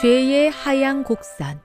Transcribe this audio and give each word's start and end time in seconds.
죄의 0.00 0.48
하양 0.48 1.04
곡선 1.04 1.60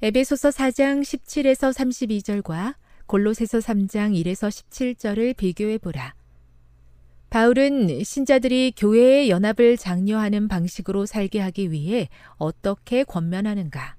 에베소서 0.00 0.48
4장 0.48 1.02
17에서 1.02 1.70
32절과 1.70 2.76
골로새서 3.04 3.58
3장 3.58 4.14
1에서 4.14 4.48
17절을 4.48 5.36
비교해 5.36 5.76
보라. 5.76 6.14
바울은 7.28 8.02
신자들이 8.02 8.72
교회의 8.74 9.28
연합을 9.28 9.76
장려하는 9.76 10.48
방식으로 10.48 11.04
살게 11.04 11.40
하기 11.40 11.72
위해 11.72 12.08
어떻게 12.36 13.04
권면하는가? 13.04 13.96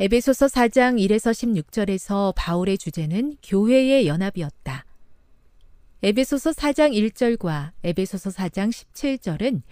에베소서 0.00 0.46
4장 0.46 0.98
1에서 0.98 1.30
16절에서 1.30 2.32
바울의 2.34 2.78
주제는 2.78 3.36
교회의 3.44 4.08
연합이었다. 4.08 4.84
에베소서 6.02 6.50
4장 6.50 6.92
1절과 6.92 7.70
에베소서 7.84 8.30
4장 8.30 8.70
17절은 8.70 9.62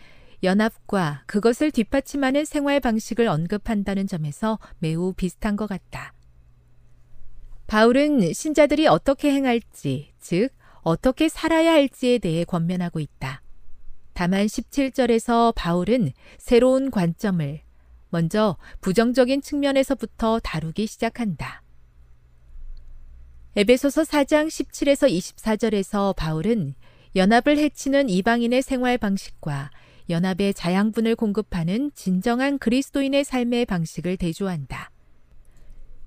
연합과 0.46 1.24
그것을 1.26 1.70
뒷받침하는 1.70 2.46
생활 2.46 2.80
방식을 2.80 3.28
언급한다는 3.28 4.06
점에서 4.06 4.58
매우 4.78 5.12
비슷한 5.12 5.56
것 5.56 5.66
같다. 5.68 6.14
바울은 7.66 8.32
신자들이 8.32 8.86
어떻게 8.86 9.32
행할지, 9.32 10.12
즉, 10.20 10.50
어떻게 10.82 11.28
살아야 11.28 11.72
할지에 11.72 12.18
대해 12.18 12.44
권면하고 12.44 13.00
있다. 13.00 13.42
다만 14.12 14.46
17절에서 14.46 15.52
바울은 15.54 16.12
새로운 16.38 16.90
관점을 16.90 17.60
먼저 18.08 18.56
부정적인 18.80 19.42
측면에서부터 19.42 20.38
다루기 20.40 20.86
시작한다. 20.86 21.62
에베소서 23.56 24.02
4장 24.02 24.46
17에서 24.46 25.10
24절에서 25.10 26.14
바울은 26.14 26.74
연합을 27.16 27.58
해치는 27.58 28.08
이방인의 28.08 28.62
생활 28.62 28.96
방식과 28.96 29.70
연합의 30.08 30.54
자양분을 30.54 31.16
공급하는 31.16 31.90
진정한 31.94 32.58
그리스도인의 32.58 33.24
삶의 33.24 33.66
방식을 33.66 34.16
대조한다. 34.16 34.90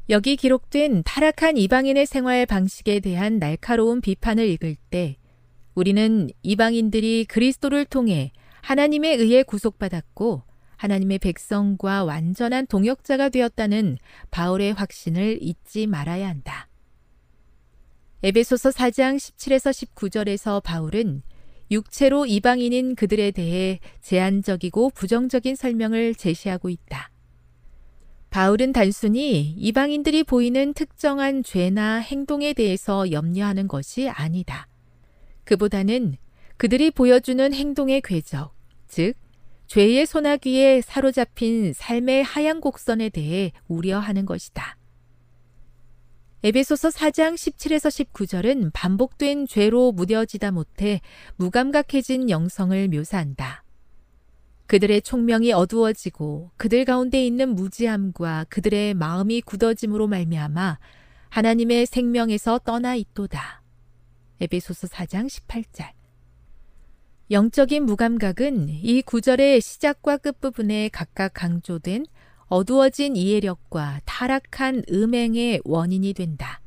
여기 0.09 0.35
기록된 0.35 1.03
타락한 1.03 1.57
이방인의 1.57 2.05
생활 2.05 2.45
방식에 2.45 2.99
대한 2.99 3.37
날카로운 3.37 4.01
비판을 4.01 4.47
읽을 4.47 4.75
때 4.89 5.17
우리는 5.75 6.29
이방인들이 6.41 7.25
그리스도를 7.25 7.85
통해 7.85 8.31
하나님에 8.61 9.13
의해 9.13 9.43
구속받았고 9.43 10.43
하나님의 10.77 11.19
백성과 11.19 12.05
완전한 12.05 12.65
동역자가 12.65 13.29
되었다는 13.29 13.97
바울의 14.31 14.73
확신을 14.73 15.39
잊지 15.41 15.87
말아야 15.87 16.27
한다. 16.27 16.69
에베소서 18.23 18.69
4장 18.69 19.17
17에서 19.17 19.71
19절에서 19.93 20.63
바울은 20.63 21.21
육체로 21.71 22.25
이방인인 22.25 22.95
그들에 22.95 23.31
대해 23.31 23.79
제한적이고 24.01 24.91
부정적인 24.91 25.55
설명을 25.55 26.15
제시하고 26.15 26.69
있다. 26.69 27.11
바울은 28.29 28.73
단순히 28.73 29.41
이방인들이 29.57 30.23
보이는 30.23 30.73
특정한 30.73 31.43
죄나 31.43 31.97
행동에 31.97 32.53
대해서 32.53 33.11
염려하는 33.11 33.67
것이 33.67 34.07
아니다. 34.07 34.67
그보다는 35.45 36.15
그들이 36.57 36.91
보여주는 36.91 37.53
행동의 37.53 38.01
궤적, 38.01 38.53
즉, 38.87 39.13
죄의 39.67 40.05
소나기에 40.05 40.81
사로잡힌 40.81 41.73
삶의 41.73 42.23
하얀 42.23 42.59
곡선에 42.59 43.09
대해 43.09 43.51
우려하는 43.67 44.25
것이다. 44.25 44.78
에베소서 46.41 46.87
4장 46.87 47.33
17에서 47.33 48.07
19절은 48.13 48.71
반복된 48.71 49.45
죄로 49.45 49.91
무뎌지다 49.91 50.51
못해 50.51 51.01
무감각해진 51.35 52.29
영성을 52.29 52.87
묘사한다. 52.87 53.65
그들의 54.67 55.01
총명이 55.01 55.51
어두워지고 55.51 56.51
그들 56.55 56.85
가운데 56.85 57.25
있는 57.25 57.55
무지함과 57.55 58.45
그들의 58.49 58.93
마음이 58.93 59.41
굳어짐으로 59.41 60.07
말미암아 60.07 60.79
하나님의 61.27 61.85
생명에서 61.87 62.59
떠나 62.59 62.95
있도다. 62.95 63.61
에베소서 64.39 64.87
4장 64.87 65.27
18절. 65.27 65.89
영적인 67.31 67.85
무감각은 67.85 68.69
이 68.69 69.01
구절의 69.01 69.59
시작과 69.59 70.17
끝부분에 70.17 70.87
각각 70.89 71.33
강조된 71.33 72.05
어두워진 72.49 73.15
이해력과 73.15 74.01
타락한 74.05 74.83
음행의 74.91 75.61
원인이 75.63 76.13
된다. 76.13 76.61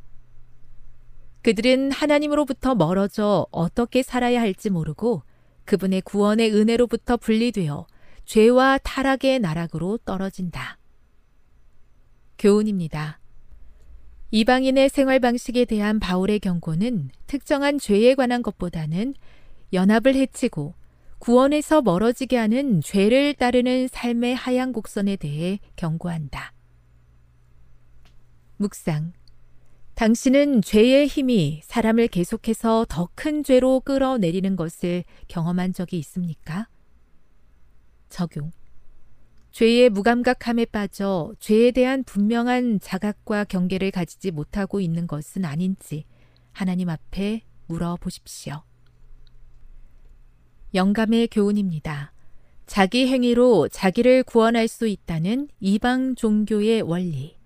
그들은 1.42 1.90
하나님으로부터 1.90 2.76
멀어져 2.76 3.46
어떻게 3.50 4.02
살아야 4.02 4.40
할지 4.40 4.70
모르고 4.70 5.22
그분의 5.64 6.02
구원의 6.02 6.54
은혜로부터 6.54 7.16
분리되어 7.16 7.86
죄와 8.24 8.78
타락의 8.78 9.40
나락으로 9.40 9.98
떨어진다. 9.98 10.78
교훈입니다. 12.38 13.18
이방인의 14.30 14.88
생활 14.88 15.20
방식에 15.20 15.64
대한 15.64 16.00
바울의 16.00 16.40
경고는 16.40 17.10
특정한 17.26 17.78
죄에 17.78 18.14
관한 18.14 18.42
것보다는 18.42 19.14
연합을 19.72 20.14
해치고 20.14 20.74
구원에서 21.22 21.82
멀어지게 21.82 22.36
하는 22.36 22.80
죄를 22.80 23.34
따르는 23.34 23.86
삶의 23.86 24.34
하향 24.34 24.72
곡선에 24.72 25.14
대해 25.14 25.60
경고한다. 25.76 26.52
묵상. 28.56 29.12
당신은 29.94 30.62
죄의 30.62 31.06
힘이 31.06 31.60
사람을 31.62 32.08
계속해서 32.08 32.86
더 32.88 33.08
큰 33.14 33.44
죄로 33.44 33.78
끌어내리는 33.78 34.56
것을 34.56 35.04
경험한 35.28 35.74
적이 35.74 35.98
있습니까? 35.98 36.66
적용. 38.08 38.50
죄의 39.52 39.90
무감각함에 39.90 40.64
빠져 40.64 41.32
죄에 41.38 41.70
대한 41.70 42.02
분명한 42.02 42.80
자각과 42.80 43.44
경계를 43.44 43.92
가지지 43.92 44.32
못하고 44.32 44.80
있는 44.80 45.06
것은 45.06 45.44
아닌지 45.44 46.04
하나님 46.50 46.88
앞에 46.88 47.42
물어보십시오. 47.68 48.64
영감의 50.74 51.28
교훈입니다. 51.28 52.12
자기 52.66 53.06
행위로 53.06 53.68
자기를 53.68 54.22
구원할 54.22 54.68
수 54.68 54.86
있다는 54.86 55.48
이방 55.60 56.14
종교의 56.14 56.82
원리. 56.82 57.36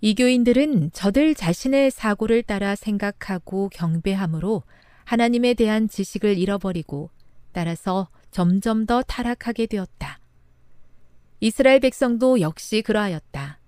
이교인들은 0.00 0.90
저들 0.92 1.34
자신의 1.34 1.90
사고를 1.90 2.42
따라 2.42 2.74
생각하고 2.74 3.68
경배함으로 3.68 4.62
하나님에 5.04 5.54
대한 5.54 5.88
지식을 5.88 6.36
잃어버리고 6.36 7.10
따라서 7.52 8.08
점점 8.30 8.84
더 8.84 9.02
타락하게 9.02 9.66
되었다. 9.66 10.18
이스라엘 11.40 11.80
백성도 11.80 12.40
역시 12.40 12.82
그러하였다. 12.82 13.60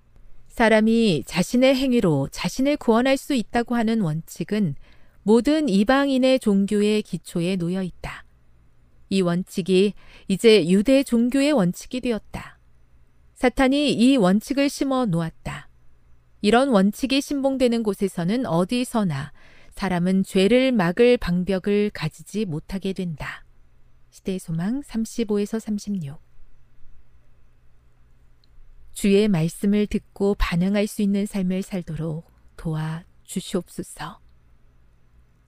사람이 0.49 1.23
자신의 1.27 1.77
행위로 1.77 2.29
자신을 2.33 2.77
구원할 2.79 3.17
수 3.17 3.35
있다고 3.35 3.77
하는 3.77 4.01
원칙은 4.01 4.75
모든 5.23 5.69
이방인의 5.69 6.41
종교의 6.41 7.03
기초에 7.03 7.57
놓여 7.57 7.83
있다. 7.83 8.25
이 9.11 9.21
원칙이 9.21 9.95
이제 10.29 10.69
유대 10.69 11.03
종교의 11.03 11.53
원칙이 11.53 12.01
되었다. 12.01 12.59
사탄이 13.35 13.93
이 13.93 14.17
원칙을 14.17 14.69
심어 14.69 15.07
놓았다. 15.07 15.69
이런 16.41 16.69
원칙이 16.69 17.21
신봉되는 17.21 17.83
곳에서는 17.83 18.47
어디서나 18.47 19.33
사람은 19.71 20.25
죄를 20.25 20.73
막을 20.73 21.17
방벽을 21.19 21.91
가지지 21.91 22.45
못하게 22.45 22.93
된다. 22.93 23.45
시대의 24.11 24.39
소망 24.39 24.83
35에서 24.83 25.61
36 25.61 26.21
주의 28.93 29.29
말씀을 29.29 29.87
듣고 29.87 30.35
반응할 30.35 30.89
수 30.89 31.03
있는 31.03 31.25
삶을 31.25 31.63
살도록 31.63 32.29
도와 32.57 33.05
주시옵소서. 33.23 34.19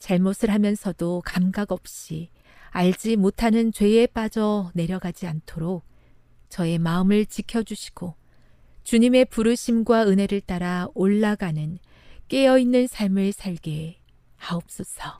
잘못을 0.01 0.51
하면서도 0.51 1.23
감각 1.25 1.71
없이 1.71 2.31
알지 2.71 3.17
못하는 3.17 3.71
죄에 3.71 4.07
빠져 4.09 4.71
내려가지 4.75 5.27
않도록 5.29 5.85
저의 6.49 6.79
마음을 6.79 7.27
지켜주시고 7.27 8.17
주님의 8.83 9.27
부르심과 9.27 10.09
은혜를 10.09 10.41
따라 10.41 10.89
올라가는 10.95 11.79
깨어있는 12.29 12.87
삶을 12.89 13.33
살게 13.33 14.01
하옵소서. 14.37 15.20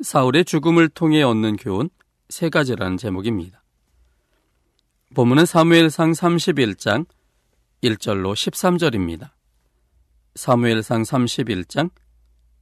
사울의 0.00 0.44
죽음을 0.44 0.88
통해 0.90 1.22
얻는 1.22 1.56
교훈 1.56 1.88
세 2.28 2.50
가지라는 2.50 2.98
제목입니다. 2.98 3.62
본문은 5.14 5.46
사무엘상 5.46 6.12
31장 6.12 7.06
1절로 7.82 8.34
13절입니다. 8.34 9.30
사무엘상 10.34 11.02
31장 11.02 11.90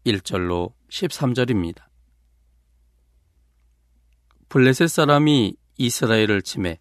1절로 0.06 0.72
13절입니다. 0.88 1.82
블레셋 4.48 4.88
사람이 4.88 5.56
이스라엘을 5.76 6.42
침해 6.42 6.78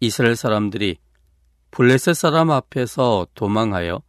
이스라엘 0.00 0.36
사람들이 0.36 0.96
블레셋 1.70 2.16
사람 2.16 2.50
앞에서 2.50 3.26
도망하여 3.34 4.00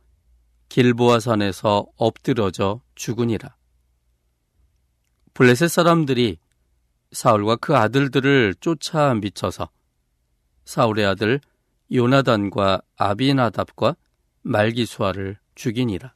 길보아 0.70 1.20
산에서 1.20 1.88
엎드러져 1.98 2.80
죽으니라. 2.96 3.56
블레셋 5.36 5.70
사람들이 5.70 6.38
사울과 7.12 7.58
그 7.58 7.76
아들들을 7.76 8.56
쫓아 8.62 9.14
미쳐서 9.16 9.70
사울의 10.64 11.06
아들 11.06 11.42
요나단과 11.92 12.82
아비나답과 12.96 13.98
말기수아를 14.44 15.38
죽이니라. 15.56 16.14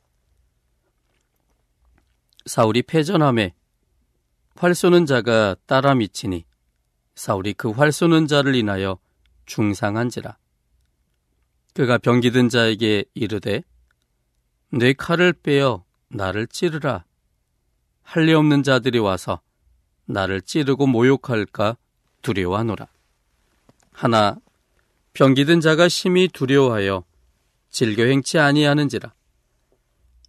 사울이 2.45 2.81
패전함에 2.83 3.53
활 4.55 4.73
쏘는 4.73 5.05
자가 5.05 5.57
따라 5.65 5.95
미치니 5.95 6.45
사울이 7.15 7.53
그 7.53 7.71
활 7.71 7.91
쏘는 7.91 8.25
자를 8.25 8.55
인하여 8.55 8.99
중상한지라. 9.45 10.37
그가 11.73 11.97
병기든 11.97 12.47
자에게 12.47 13.03
이르되 13.13 13.63
내 14.69 14.93
칼을 14.93 15.33
빼어 15.33 15.83
나를 16.07 16.47
찌르라 16.47 17.03
할례 18.09 18.33
없는 18.33 18.63
자들이 18.63 18.97
와서 18.97 19.39
나를 20.05 20.41
찌르고 20.41 20.87
모욕할까 20.87 21.77
두려워하노라. 22.23 22.87
하나 23.91 24.35
병기든 25.13 25.61
자가 25.61 25.89
심히 25.89 26.27
두려워하여 26.27 27.03
즐겨 27.69 28.05
행치 28.05 28.39
아니하는지라. 28.39 29.13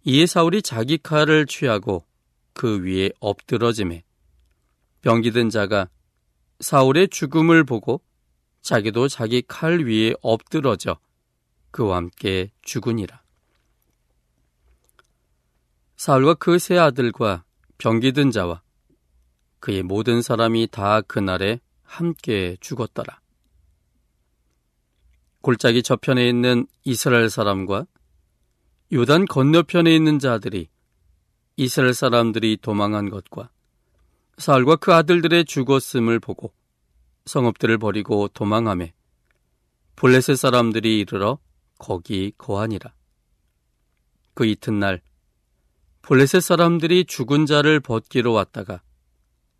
이에 0.03 0.27
사울이 0.27 0.61
자기 0.61 0.99
칼을 0.99 1.47
취하고 1.47 2.05
그 2.53 2.83
위에 2.83 3.09
엎드러짐에 3.19 4.03
병기든 5.01 5.49
자가 5.49 5.89
사울의 6.59 7.07
죽음을 7.07 7.63
보고 7.63 7.99
자기도 8.61 9.07
자기 9.07 9.41
칼 9.47 9.79
위에 9.79 10.13
엎드러져 10.21 10.99
그와 11.71 11.95
함께 11.97 12.51
죽으니라. 12.61 13.23
사울과 15.95 16.35
그 16.35 16.59
세 16.59 16.77
아들과 16.77 17.43
병기든 17.81 18.29
자와 18.29 18.61
그의 19.59 19.81
모든 19.81 20.21
사람이 20.21 20.67
다 20.69 21.01
그날에 21.01 21.59
함께 21.81 22.55
죽었더라. 22.61 23.19
골짜기 25.41 25.81
저편에 25.81 26.29
있는 26.29 26.67
이스라엘 26.83 27.31
사람과 27.31 27.87
요단 28.93 29.25
건너편에 29.25 29.95
있는 29.95 30.19
자들이 30.19 30.69
이스라엘 31.57 31.95
사람들이 31.95 32.57
도망한 32.61 33.09
것과 33.09 33.49
사울과 34.37 34.75
그 34.75 34.93
아들들의 34.93 35.45
죽었음을 35.45 36.19
보고 36.19 36.53
성읍들을 37.25 37.79
버리고 37.79 38.27
도망함에 38.27 38.93
블레셋 39.95 40.37
사람들이 40.37 40.99
이르러 40.99 41.39
거기 41.79 42.31
거하니라. 42.37 42.93
그 44.35 44.45
이튿날 44.45 45.01
블레셋 46.01 46.41
사람들이 46.41 47.05
죽은 47.05 47.45
자를 47.45 47.79
벗기러 47.79 48.31
왔다가 48.31 48.81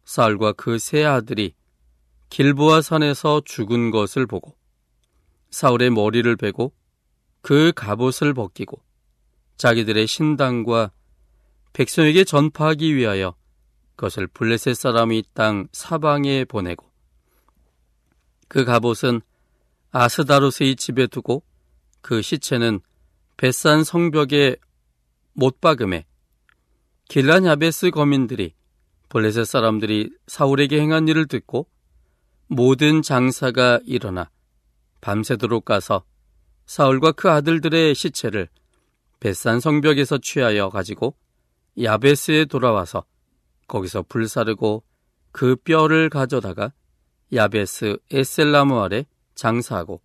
사울과 0.06 0.54
그 0.54 0.78
세 0.80 1.04
아들이 1.06 1.54
길보아 2.30 2.82
산에서 2.82 3.42
죽은 3.46 3.92
것을 3.92 4.26
보고 4.26 4.56
사울의 5.52 5.92
머리를 5.92 6.36
베고 6.38 6.74
그 7.42 7.72
갑옷을 7.76 8.34
벗기고 8.34 8.82
자기들의 9.58 10.08
신당과 10.08 10.92
백성에게 11.74 12.24
전파하기 12.24 12.96
위하여 12.96 13.36
그것을 13.96 14.28
블레셋 14.28 14.76
사람이 14.76 15.24
땅 15.34 15.68
사방에 15.72 16.46
보내고 16.46 16.90
그 18.48 18.66
갑옷은 18.66 19.22
아스다로스의 19.92 20.76
집에 20.76 21.08
두고 21.08 21.44
그 22.02 22.22
시체는 22.22 22.80
벳산 23.38 23.84
성벽에 23.84 24.56
못 25.34 25.62
박음에 25.62 26.06
길란 27.12 27.46
야베스 27.46 27.90
거민들이 27.92 28.54
블레셋 29.10 29.46
사람들이 29.46 30.12
사울에게 30.28 30.80
행한 30.80 31.10
일을 31.10 31.28
듣고 31.28 31.68
모든 32.48 33.02
장사가 33.02 33.82
일어나 33.84 34.32
밤새도록 35.02 35.66
가서 35.66 36.06
사울과 36.68 37.12
그 37.12 37.30
아들들의 37.30 37.96
시체를 37.96 38.48
벳산 39.20 39.60
성벽에서 39.60 40.20
취하여 40.20 40.70
가지고 40.70 41.14
야베스에 41.84 42.46
돌아와서 42.46 43.04
거기서 43.68 44.04
불사르고 44.04 44.82
그 45.34 45.58
뼈를 45.58 46.10
가져다가 46.10 46.72
야베스 47.34 47.98
에셀라무 48.10 48.80
아래 48.80 49.06
장사하고 49.36 50.02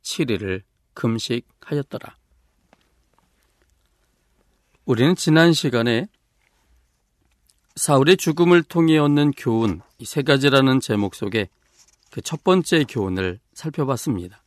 7일을 0.00 0.62
금식하였더라. 0.94 2.16
우리는 4.86 5.14
지난 5.16 5.52
시간에 5.52 6.08
사울의 7.76 8.16
죽음을 8.16 8.62
통해 8.62 8.98
얻는 8.98 9.32
교훈 9.32 9.82
이 9.98 10.04
세 10.04 10.22
가지라는 10.22 10.80
제목 10.80 11.14
속에 11.14 11.48
그 12.10 12.22
첫 12.22 12.42
번째 12.42 12.84
교훈을 12.84 13.40
살펴봤습니다. 13.52 14.42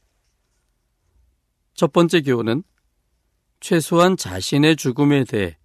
첫 1.75 1.93
번째 1.93 2.21
교훈은 2.21 2.63
최소한 3.59 4.17
자신의 4.17 4.75
죽음에 4.75 5.23
대해 5.25 5.57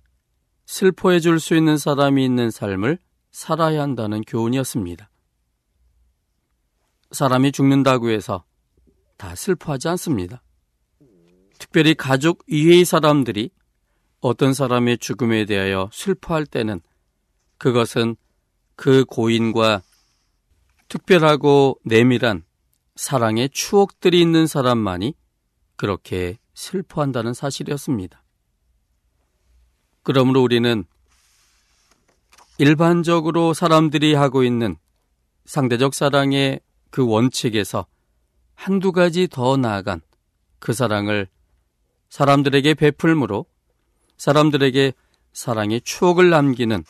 슬퍼해 0.66 1.20
줄 1.20 1.40
수 1.40 1.56
있는 1.56 1.78
사람이 1.78 2.24
있는 2.24 2.50
삶을 2.50 2.98
살아야 3.30 3.82
한다는 3.82 4.20
교훈이었습니다. 4.22 5.10
사람이 7.12 7.52
죽는다고 7.52 8.10
해서 8.10 8.44
다 9.16 9.34
슬퍼하지 9.34 9.88
않습니다. 9.88 10.42
특별히 11.58 11.94
가족 11.94 12.42
이외의 12.48 12.84
사람들이 12.84 13.50
어떤 14.20 14.52
사람의 14.52 14.98
죽음에 14.98 15.44
대하여 15.44 15.88
슬퍼할 15.92 16.46
때는 16.46 16.80
그것은 17.58 18.16
그 18.76 19.04
고인과 19.04 19.82
특별하고 20.88 21.78
내밀한 21.84 22.44
사랑의 22.96 23.48
추억들이 23.50 24.20
있는 24.20 24.46
사람만이 24.46 25.14
그렇게 25.76 26.38
슬퍼한다는 26.54 27.34
사실이었습니다. 27.34 28.22
그러므로 30.02 30.42
우리는 30.42 30.84
일반적으로 32.58 33.52
사람들이 33.54 34.14
하고 34.14 34.44
있는 34.44 34.76
상대적 35.44 35.94
사랑의 35.94 36.60
그 36.90 37.04
원칙에서 37.06 37.86
한두 38.54 38.92
가지 38.92 39.26
더 39.26 39.56
나아간 39.56 40.00
그 40.60 40.72
사랑을 40.72 41.28
사람들에게 42.10 42.74
베풀므로 42.74 43.46
사람들에게 44.16 44.92
사랑의 45.32 45.80
추억을 45.80 46.30
남기는 46.30 46.84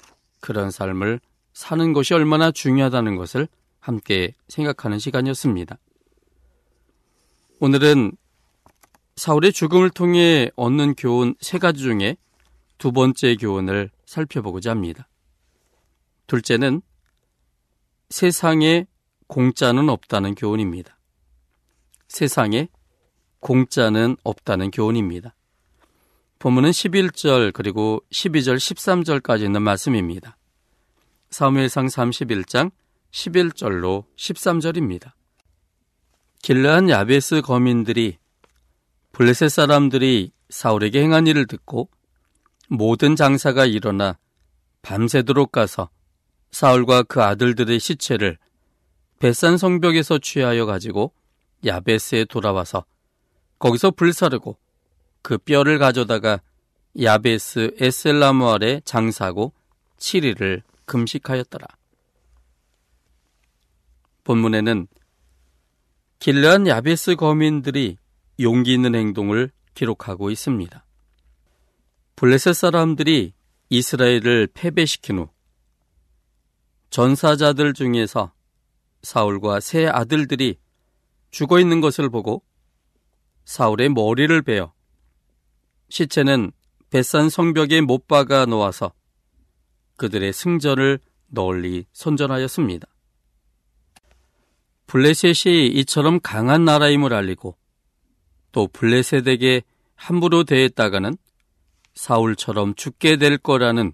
그런 0.44 0.70
삶을 0.70 1.20
사는 1.54 1.92
것이 1.94 2.12
얼마나 2.12 2.50
중요하다는 2.50 3.16
것을 3.16 3.48
함께 3.80 4.34
생각하는 4.48 4.98
시간이었습니다. 4.98 5.78
오늘은 7.60 8.12
사울의 9.16 9.54
죽음을 9.54 9.88
통해 9.88 10.50
얻는 10.56 10.96
교훈 10.96 11.34
세 11.40 11.58
가지 11.58 11.80
중에 11.80 12.18
두 12.76 12.92
번째 12.92 13.36
교훈을 13.36 13.88
살펴보고자 14.04 14.70
합니다. 14.70 15.08
둘째는 16.26 16.82
세상에 18.10 18.86
공짜는 19.28 19.88
없다는 19.88 20.34
교훈입니다. 20.34 20.98
세상에 22.08 22.68
공짜는 23.40 24.18
없다는 24.24 24.72
교훈입니다. 24.72 25.34
본문은 26.44 26.72
11절 26.72 27.54
그리고 27.54 28.02
12절 28.12 28.56
13절까지 28.56 29.44
있는 29.44 29.62
말씀입니다. 29.62 30.36
사무엘상 31.30 31.86
31장 31.86 32.70
11절로 33.12 34.04
13절입니다. 34.18 35.12
길르한 36.42 36.90
야베스 36.90 37.40
거민들이 37.40 38.18
블레셋 39.12 39.48
사람들이 39.48 40.32
사울에게 40.50 41.00
행한 41.00 41.26
일을 41.28 41.46
듣고 41.46 41.88
모든 42.68 43.16
장사가 43.16 43.64
일어나 43.64 44.18
밤새도록 44.82 45.50
가서 45.50 45.88
사울과 46.50 47.04
그 47.04 47.22
아들들의 47.22 47.80
시체를 47.80 48.36
벳산 49.18 49.56
성벽에서 49.56 50.18
취하여 50.18 50.66
가지고 50.66 51.14
야베스에 51.64 52.26
돌아와서 52.26 52.84
거기서 53.58 53.92
불사르고 53.92 54.58
그 55.24 55.38
뼈를 55.38 55.78
가져다가 55.78 56.42
야베스 57.00 57.76
에셀라무 57.80 58.46
아래 58.50 58.80
장사하고 58.84 59.54
7일을 59.96 60.60
금식하였더라. 60.84 61.66
본문에는 64.22 64.86
길르한 66.18 66.66
야베스 66.66 67.16
거민들이 67.16 67.96
용기 68.38 68.74
있는 68.74 68.94
행동을 68.94 69.50
기록하고 69.72 70.30
있습니다. 70.30 70.84
블레셋 72.16 72.54
사람들이 72.54 73.32
이스라엘을 73.70 74.48
패배시킨 74.52 75.20
후 75.20 75.28
전사자들 76.90 77.72
중에서 77.72 78.34
사울과 79.02 79.60
세 79.60 79.86
아들들이 79.86 80.58
죽어 81.30 81.58
있는 81.60 81.80
것을 81.80 82.10
보고 82.10 82.42
사울의 83.46 83.88
머리를 83.88 84.42
베어 84.42 84.74
시체는 85.88 86.52
벳산 86.90 87.28
성벽에 87.28 87.80
못 87.80 88.06
박아 88.06 88.46
놓아서 88.46 88.92
그들의 89.96 90.32
승전을 90.32 90.98
널리 91.28 91.86
선전하였습니다. 91.92 92.86
블레셋이 94.86 95.66
이처럼 95.68 96.20
강한 96.22 96.64
나라임을 96.64 97.12
알리고 97.12 97.56
또 98.52 98.68
블레셋에게 98.68 99.62
함부로 99.96 100.44
대했다가는 100.44 101.16
사울처럼 101.94 102.74
죽게 102.74 103.16
될 103.16 103.38
거라는 103.38 103.92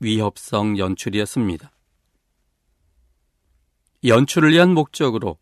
위협성 0.00 0.78
연출이었습니다. 0.78 1.70
연출을 4.04 4.52
위한 4.52 4.72
목적으로 4.72 5.38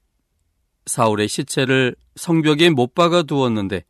사울의 0.86 1.28
시체를 1.28 1.94
성벽에 2.16 2.70
못 2.70 2.94
박아 2.94 3.22
두었는데 3.22 3.84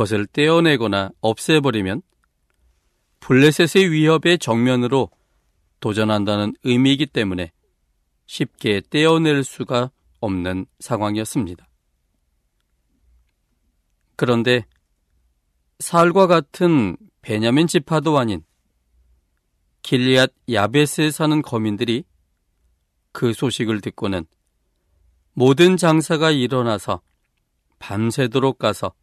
그것을 0.00 0.26
떼어내거나 0.26 1.10
없애버리면 1.20 2.00
블레셋의 3.20 3.90
위협의 3.92 4.38
정면으로 4.38 5.10
도전한다는 5.80 6.54
의미이기 6.64 7.04
때문에 7.04 7.52
쉽게 8.24 8.80
떼어낼 8.88 9.44
수가 9.44 9.90
없는 10.20 10.64
상황이었습니다. 10.78 11.68
그런데 14.16 14.64
사울과 15.80 16.26
같은 16.26 16.96
베냐민 17.20 17.66
지파도 17.66 18.18
아닌 18.18 18.42
길리앗 19.82 20.32
야베스에 20.50 21.10
사는 21.10 21.42
거민들이 21.42 22.04
그 23.12 23.34
소식을 23.34 23.82
듣고는 23.82 24.24
모든 25.34 25.76
장사가 25.76 26.30
일어나서 26.30 27.02
밤새도록 27.78 28.58
가서 28.58 28.94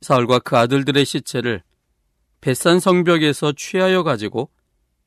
사울과 0.00 0.40
그 0.40 0.56
아들들의 0.56 1.04
시체를 1.04 1.62
벳산 2.40 2.80
성벽에서 2.80 3.52
취하여 3.52 4.02
가지고 4.02 4.50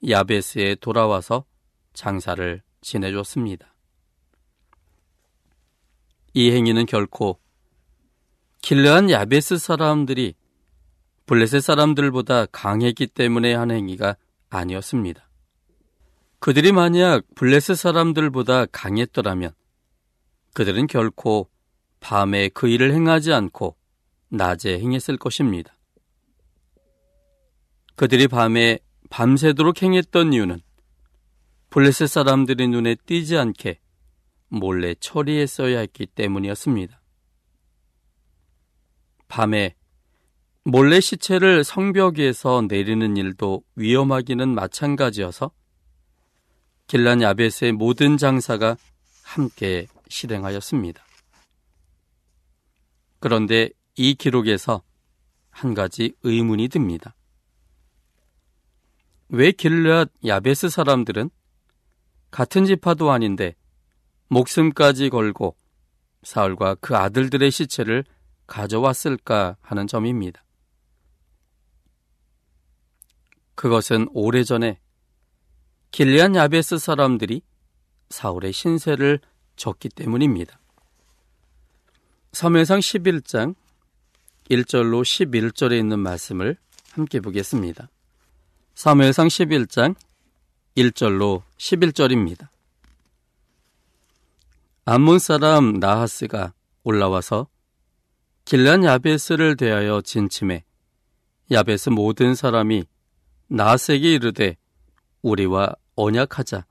야베스에 0.08 0.76
돌아와서 0.76 1.46
장사를 1.94 2.62
지내줬습니다. 2.82 3.74
이 6.34 6.52
행위는 6.52 6.86
결코 6.86 7.40
길르한 8.62 9.10
야베스 9.10 9.58
사람들이 9.58 10.36
블레셋 11.26 11.62
사람들보다 11.64 12.48
강했기 12.48 13.08
때문에 13.08 13.54
한 13.54 13.72
행위가 13.72 14.18
아니었습니다. 14.50 15.30
그들이 16.40 16.72
만약 16.72 17.24
블레셋 17.36 17.78
사람들보다 17.78 18.66
강했더라면 18.68 19.52
그들은 20.54 20.88
결코 20.88 21.50
밤에 22.00 22.50
그 22.50 22.68
일을 22.68 22.94
행하지 22.94 23.32
않고 23.32 23.76
낮에 24.32 24.80
행했을 24.80 25.18
것입니다. 25.18 25.78
그들이 27.96 28.28
밤에 28.28 28.80
밤새도록 29.10 29.84
행했던 29.84 30.34
이유는 30.34 30.62
블레셋 31.70 32.08
사람들의 32.10 32.68
눈에 32.70 32.96
띄지 33.06 33.38
않게 33.38 33.80
몰래 34.48 34.96
처리했어야 34.96 35.80
했기 35.80 36.06
때문이었습니다. 36.06 37.02
밤에 39.28 39.76
몰래 40.64 41.00
시체를 41.00 41.64
성벽 41.64 42.20
에서 42.20 42.64
내리는 42.68 43.18
일도 43.18 43.64
위험하기는 43.76 44.50
마찬가지여서 44.54 45.52
길란 46.88 47.22
야벳의 47.22 47.72
모든 47.74 48.18
장사가 48.18 48.78
함께 49.24 49.88
실행하였습니다. 50.10 51.04
그런데 53.20 53.70
이 53.96 54.14
기록에서 54.16 54.82
한 55.50 55.74
가지 55.74 56.14
의문이 56.24 56.70
듭니다. 56.70 57.16
왜 59.30 59.52
길르앗 59.52 60.10
야베스 60.26 60.70
사람들은 60.70 61.30
같은 62.32 62.66
지파도 62.66 63.12
아닌데 63.12 63.56
목숨까지 64.28 65.10
걸고 65.10 65.56
사울과 66.24 66.76
그 66.76 66.96
아들들의 66.96 67.50
시체를 67.52 68.06
가져왔을까 68.48 69.58
하는 69.62 69.88
점입니다. 69.88 70.44
그것은 73.56 74.08
오래전에 74.12 74.80
길리안 75.92 76.36
야베스 76.36 76.78
사람들이 76.78 77.42
사울의 78.10 78.54
신세를 78.54 79.20
졌기 79.56 79.90
때문입니다. 79.90 80.60
사무상 82.32 82.80
11장 82.80 83.56
1절로 84.52 85.02
11절에 85.04 85.80
있는 85.80 86.00
말씀을 86.00 86.58
함께 86.92 87.22
보겠습니다. 87.22 87.90
사무상 88.76 89.28
11장 89.28 89.96
1절로 90.76 91.44
11절입니다. 91.58 92.50
암몬 94.84 95.20
사람 95.20 95.80
나하스가 95.80 96.54
올라와서 96.84 97.48
길란 98.44 98.84
야베스를 98.84 99.56
대하여 99.56 100.02
진침해 100.02 100.66
야베스 101.50 101.90
모든 101.90 102.36
사람이 102.36 102.84
나하스에게 103.48 104.14
이르되 104.16 104.58
우리와 105.22 105.76
언약하자 105.96 106.66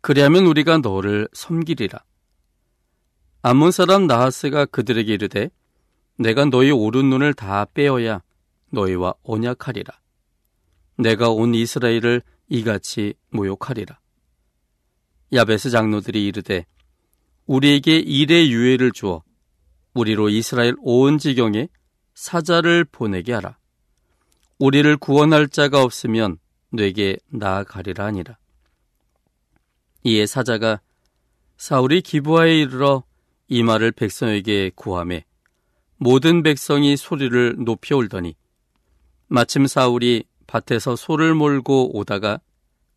그리하면 0.00 0.46
우리가 0.46 0.78
너를 0.78 1.28
섬기리라 1.34 2.04
암몬 3.42 3.72
사람 3.72 4.06
나하스가 4.06 4.64
그들에게 4.64 5.12
이르되 5.12 5.50
내가 6.22 6.44
너희 6.46 6.70
오른 6.70 7.10
눈을 7.10 7.34
다 7.34 7.66
빼어야 7.66 8.22
너희와 8.70 9.14
언약하리라 9.22 9.92
내가 10.98 11.30
온 11.30 11.54
이스라엘을 11.54 12.22
이같이 12.48 13.14
모욕하리라 13.30 13.98
야베스 15.32 15.70
장로들이 15.70 16.26
이르되 16.26 16.66
우리에게 17.46 17.98
일의 17.98 18.52
유예를 18.52 18.92
주어 18.92 19.22
우리로 19.94 20.28
이스라엘 20.28 20.74
온 20.78 21.18
지경에 21.18 21.68
사자를 22.14 22.84
보내게 22.84 23.32
하라. 23.32 23.58
우리를 24.58 24.96
구원할 24.98 25.48
자가 25.48 25.82
없으면 25.82 26.38
뇌게 26.70 27.16
나아가리라 27.28 28.06
하니라. 28.06 28.38
이에 30.04 30.26
사자가 30.26 30.80
사울이 31.56 32.00
기부하에 32.02 32.60
이르러 32.60 33.04
이 33.48 33.62
말을 33.62 33.92
백성에게 33.92 34.72
구함에 34.74 35.24
모든 36.02 36.42
백성이 36.42 36.96
소리를 36.96 37.54
높여 37.64 37.96
울더니 37.96 38.34
마침 39.28 39.68
사울이 39.68 40.24
밭에서 40.48 40.96
소를 40.96 41.32
몰고 41.32 41.96
오다가 41.96 42.40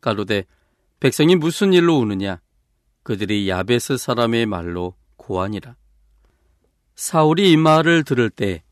가로되 0.02 0.46
백성이 1.00 1.36
무슨 1.36 1.72
일로 1.72 2.00
우느냐 2.00 2.42
그들이 3.04 3.48
야베스 3.48 3.98
사람의 3.98 4.48
말로 4.48 4.96
고하니라. 5.18 5.76
사울이 6.96 7.52
이 7.52 7.58
말을 7.58 8.04
들을 8.06 8.32
때 8.32 8.64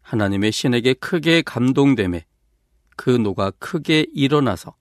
하나님의 0.00 0.50
신에게 0.50 0.94
크게 0.94 1.42
감동됨에 1.42 2.24
그 2.96 3.10
노가 3.10 3.52
크게 3.60 4.06
일어나서 4.12 4.74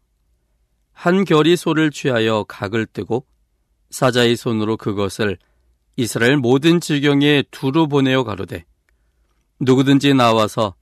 한 0.93 1.25
결이 1.25 1.57
소를 1.57 1.91
취하여 1.91 2.43
각을 2.47 2.87
뜨고 2.87 3.27
사자의 3.91 4.35
손으로 4.35 4.77
그것을 4.77 5.37
이스라엘 5.95 6.37
모든 6.37 6.79
지경에 6.79 7.43
두루 7.51 7.87
보내어 7.87 8.23
가로되 8.23 8.65
누구든지 9.61 10.13
나와서 10.13 10.75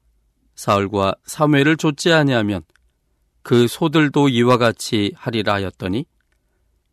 사울과 0.55 1.15
사무엘을 1.25 1.77
좇지 1.77 2.11
아니하면 2.13 2.63
그 3.41 3.67
소들도 3.67 4.29
이와 4.29 4.57
같이 4.57 5.11
하리라 5.15 5.53
하였더니 5.55 6.05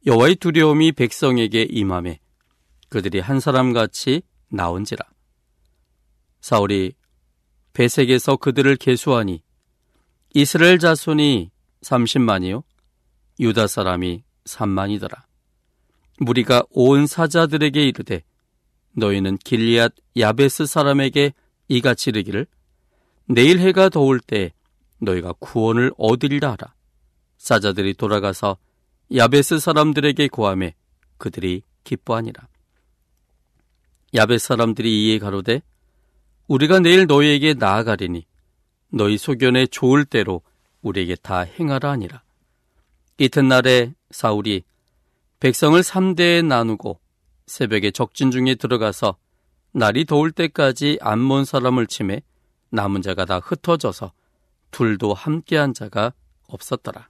여호와의 0.06 0.36
두려움이 0.36 0.92
백성에게 0.92 1.66
임함에 1.70 2.20
그들이 2.88 3.20
한 3.20 3.40
사람 3.40 3.72
같이 3.72 4.22
나온지라. 4.48 5.04
사울이 6.40 6.92
배색에서 7.72 8.36
그들을 8.36 8.76
계수하니 8.76 9.42
이스라엘 10.34 10.78
자손이 10.78 11.50
30만이요 11.82 12.62
유다 13.40 13.66
사람이 13.66 14.24
3만이더라. 14.44 15.22
무리가 16.18 16.62
온 16.70 17.06
사자들에게 17.06 17.82
이르되 17.82 18.22
너희는 18.96 19.38
길리앗 19.38 19.92
야베스 20.16 20.66
사람에게 20.66 21.32
이같이 21.68 22.10
이르기를 22.10 22.46
내일 23.26 23.58
해가 23.58 23.88
더울 23.88 24.20
때 24.20 24.52
너희가 24.98 25.32
구원을 25.38 25.92
얻으리라 25.96 26.52
하라. 26.52 26.74
사자들이 27.38 27.94
돌아가서 27.94 28.56
야베스 29.14 29.58
사람들에게 29.58 30.28
고함해 30.28 30.74
그들이 31.18 31.62
기뻐하니라. 31.84 32.48
야베스 34.14 34.46
사람들이 34.48 35.06
이에 35.06 35.18
가로되 35.18 35.62
우리가 36.46 36.80
내일 36.80 37.06
너희에게 37.06 37.54
나아가리니 37.54 38.26
너희 38.90 39.18
소견에 39.18 39.66
좋을 39.66 40.04
대로 40.04 40.42
우리에게 40.82 41.16
다 41.16 41.40
행하라 41.40 41.90
하니라. 41.90 42.22
이튿날에 43.18 43.94
사울이 44.10 44.62
백성을 45.40 45.80
3대에 45.80 46.44
나누고 46.44 47.00
새벽에 47.46 47.90
적진 47.90 48.30
중에 48.30 48.54
들어가서 48.54 49.16
날이 49.76 50.04
더울 50.04 50.30
때까지 50.30 50.98
안몬 51.00 51.44
사람을 51.44 51.88
침해 51.88 52.22
남은 52.70 53.02
자가 53.02 53.24
다 53.24 53.40
흩어져서 53.40 54.12
둘도 54.70 55.14
함께한 55.14 55.74
자가 55.74 56.12
없었더라. 56.46 57.08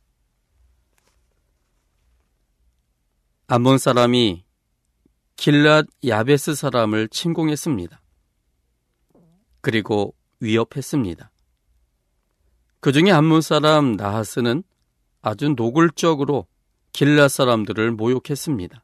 암몬 3.48 3.76
사람이 3.76 4.44
길랏 5.36 5.88
야베스 6.06 6.54
사람을 6.54 7.08
침공했습니다. 7.08 8.00
그리고 9.60 10.14
위협했습니다. 10.40 11.30
그 12.80 12.92
중에 12.92 13.10
암몬 13.10 13.42
사람 13.42 13.92
나하스는 13.92 14.62
아주 15.20 15.50
노골적으로 15.50 16.46
길랏 16.92 17.28
사람들을 17.28 17.90
모욕했습니다. 17.92 18.83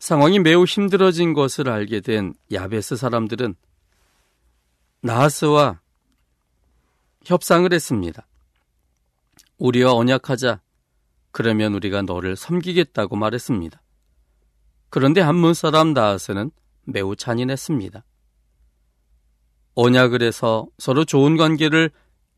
상황이 0.00 0.38
매우 0.38 0.64
힘들어진 0.64 1.34
것을 1.34 1.68
알게 1.68 2.00
된 2.00 2.32
야베스 2.50 2.96
사람들은 2.96 3.54
나하스와 5.02 5.80
협상을 7.26 7.70
했습니다. 7.70 8.26
우리와 9.58 9.92
언약하자 9.92 10.62
그러면 11.32 11.74
우리가 11.74 12.00
너를 12.00 12.34
섬기겠다고 12.34 13.14
말했습니다. 13.16 13.80
그런데 14.88 15.20
한문 15.20 15.52
사람 15.52 15.92
나아스는 15.92 16.50
매우 16.84 17.14
잔인했습니다. 17.14 18.02
언약을 19.74 20.22
해서 20.22 20.66
서로 20.78 21.04
좋은 21.04 21.36
관계를 21.36 21.90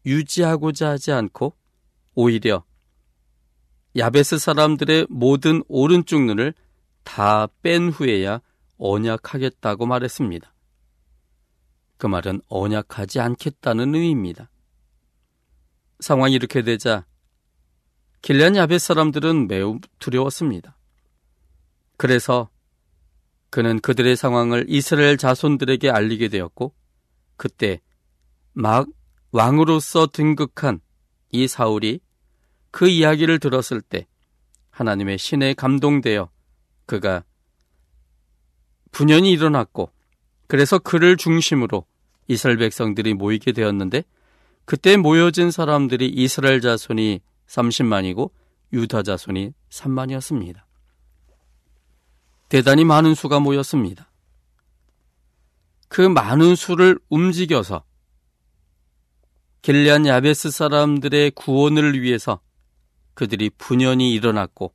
유지하고자 0.05 0.91
하지 0.91 1.13
않고 1.13 1.55
오히려 2.17 2.65
야베스 3.97 4.39
사람들의 4.39 5.07
모든 5.09 5.63
오른쪽 5.69 6.23
눈을 6.23 6.55
다 7.05 7.49
뺀 7.63 7.91
후에야 7.91 8.41
언약하겠다고 8.79 9.87
말했습니다. 9.87 10.53
그 11.99 12.07
말은 12.09 12.41
언약하지 12.49 13.21
않겠다는 13.21 13.95
의미입니다. 13.95 14.51
상황이 16.01 16.35
이렇게 16.35 16.63
되자 16.63 17.07
길리안 18.23 18.57
야벳 18.57 18.81
사람들은 18.81 19.47
매우 19.47 19.79
두려웠습니다. 20.01 20.77
그래서 21.97 22.51
그는 23.51 23.79
그들의 23.79 24.17
상황을 24.17 24.65
이스라엘 24.69 25.17
자손들에게 25.17 25.91
알리게 25.91 26.29
되었고 26.29 26.75
그때 27.37 27.81
막 28.53 28.89
왕으로서 29.31 30.09
등극한 30.09 30.81
이 31.31 31.47
사울이 31.47 32.01
그 32.73 32.89
이야기를 32.89 33.39
들었을 33.39 33.81
때 33.81 34.09
하나님의 34.71 35.19
신에 35.19 35.55
감동되어 35.55 36.32
그가 36.93 37.25
분연이 38.91 39.33
일어났고 39.33 39.91
그래서 40.47 40.79
그를 40.79 41.17
중심으로 41.17 41.87
이스라엘 42.29 42.59
백성들이 42.59 43.15
모이게 43.15 43.53
되었는데 43.53 44.05
그때 44.67 44.99
모여진 44.99 45.51
사람들이 45.51 46.07
이스라엘 46.09 46.61
자손이 46.61 47.23
30만이고 47.47 48.31
유다 48.75 49.05
자손이 49.05 49.55
3만이었습니다. 49.71 50.65
대단히 52.51 52.85
많은 52.85 53.15
수가 53.15 53.41
모였습니다. 53.41 54.11
그 55.89 56.03
많은 56.03 56.57
수를 56.57 56.99
움직여서 57.09 57.85
길리안 59.63 60.07
야베스 60.07 60.51
사람들의 60.51 61.31
구원을 61.31 62.03
위해서 62.03 62.41
그들이 63.15 63.49
분연히 63.57 64.13
일어났고 64.13 64.75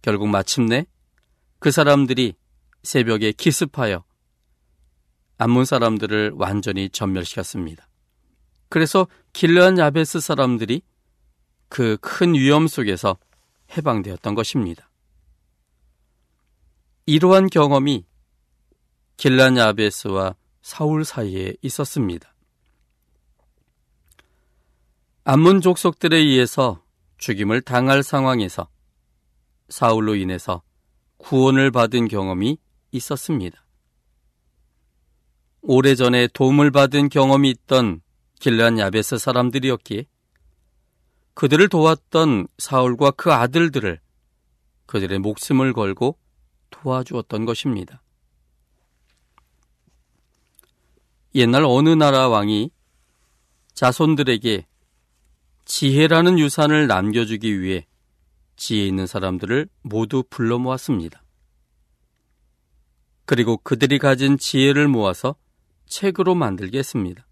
결국 0.00 0.28
마침내 0.28 0.86
그 1.60 1.70
사람들이 1.70 2.34
새벽에 2.82 3.32
기습하여 3.32 4.04
암몬 5.38 5.64
사람들을 5.64 6.32
완전히 6.34 6.88
전멸시켰습니다. 6.90 7.88
그래서 8.68 9.06
길르안 9.32 9.78
야베스 9.78 10.20
사람들이 10.20 10.82
그 11.68 11.96
큰 12.00 12.34
위험 12.34 12.66
속에서 12.66 13.18
해방되었던 13.76 14.34
것입니다. 14.34 14.90
이러한 17.06 17.48
경험이 17.48 18.06
길란 19.16 19.56
야베스와 19.56 20.36
사울 20.62 21.04
사이에 21.04 21.54
있었습니다. 21.62 22.34
암문 25.24 25.60
족속들에 25.60 26.16
의해서 26.16 26.82
죽임을 27.18 27.60
당할 27.62 28.02
상황에서 28.02 28.68
사울로 29.68 30.14
인해서 30.14 30.62
구원을 31.18 31.70
받은 31.70 32.08
경험이 32.08 32.58
있었습니다. 32.92 33.64
오래전에 35.60 36.28
도움을 36.28 36.70
받은 36.70 37.08
경험이 37.08 37.50
있던 37.50 38.00
길란 38.40 38.78
야베스 38.78 39.18
사람들이었기에 39.18 40.06
그들을 41.34 41.68
도왔던 41.68 42.48
사울과 42.58 43.12
그 43.12 43.32
아들들을 43.32 44.00
그들의 44.86 45.18
목숨을 45.18 45.72
걸고 45.72 46.16
도와주었던 46.70 47.44
것입니다. 47.44 48.02
옛날 51.34 51.64
어느 51.64 51.90
나라 51.90 52.28
왕이 52.28 52.70
자손들에게 53.74 54.66
지혜라는 55.64 56.38
유산을 56.38 56.86
남겨주기 56.86 57.60
위해 57.60 57.86
지혜 58.58 58.86
있는 58.86 59.06
사람들을 59.06 59.68
모두 59.80 60.22
불러 60.28 60.58
모았습니다. 60.58 61.22
그리고 63.24 63.56
그들이 63.58 63.98
가진 63.98 64.36
지혜를 64.36 64.88
모아서 64.88 65.36
책으로 65.86 66.34
만들게 66.34 66.78
했습니다. 66.78 67.26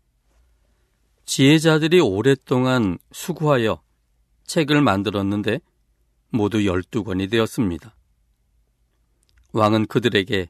지혜자들이 1.26 2.00
오랫동안 2.00 2.98
수고하여 3.12 3.82
책을 4.44 4.80
만들었는데 4.80 5.60
모두 6.30 6.58
12권이 6.58 7.30
되었습니다. 7.30 7.94
왕은 9.52 9.86
그들에게 9.86 10.48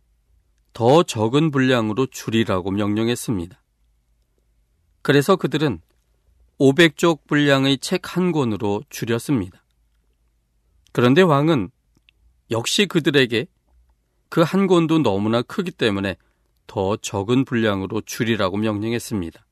더 0.73 1.03
적은 1.03 1.51
분량으로 1.51 2.07
줄이라고 2.07 2.71
명령했습니다. 2.71 3.62
그래서 5.01 5.37
그들은 5.37 5.81
500쪽 6.59 7.27
분량의 7.27 7.79
책 7.79 8.17
한 8.17 8.33
권으로 8.33 8.83
줄였습니다. 8.91 9.62
그런데 10.97 11.21
왕은 11.21 11.71
역시 12.51 12.87
그들에게 12.87 13.47
그 14.31 14.43
한 14.43 14.67
권도 14.67 15.01
너무나 15.01 15.43
크기 15.43 15.71
때문에 15.71 16.17
더 16.67 16.97
적은 16.97 17.45
분량으로 17.45 18.01
줄이라고 18.01 18.57
명령했습니다. 18.57 19.45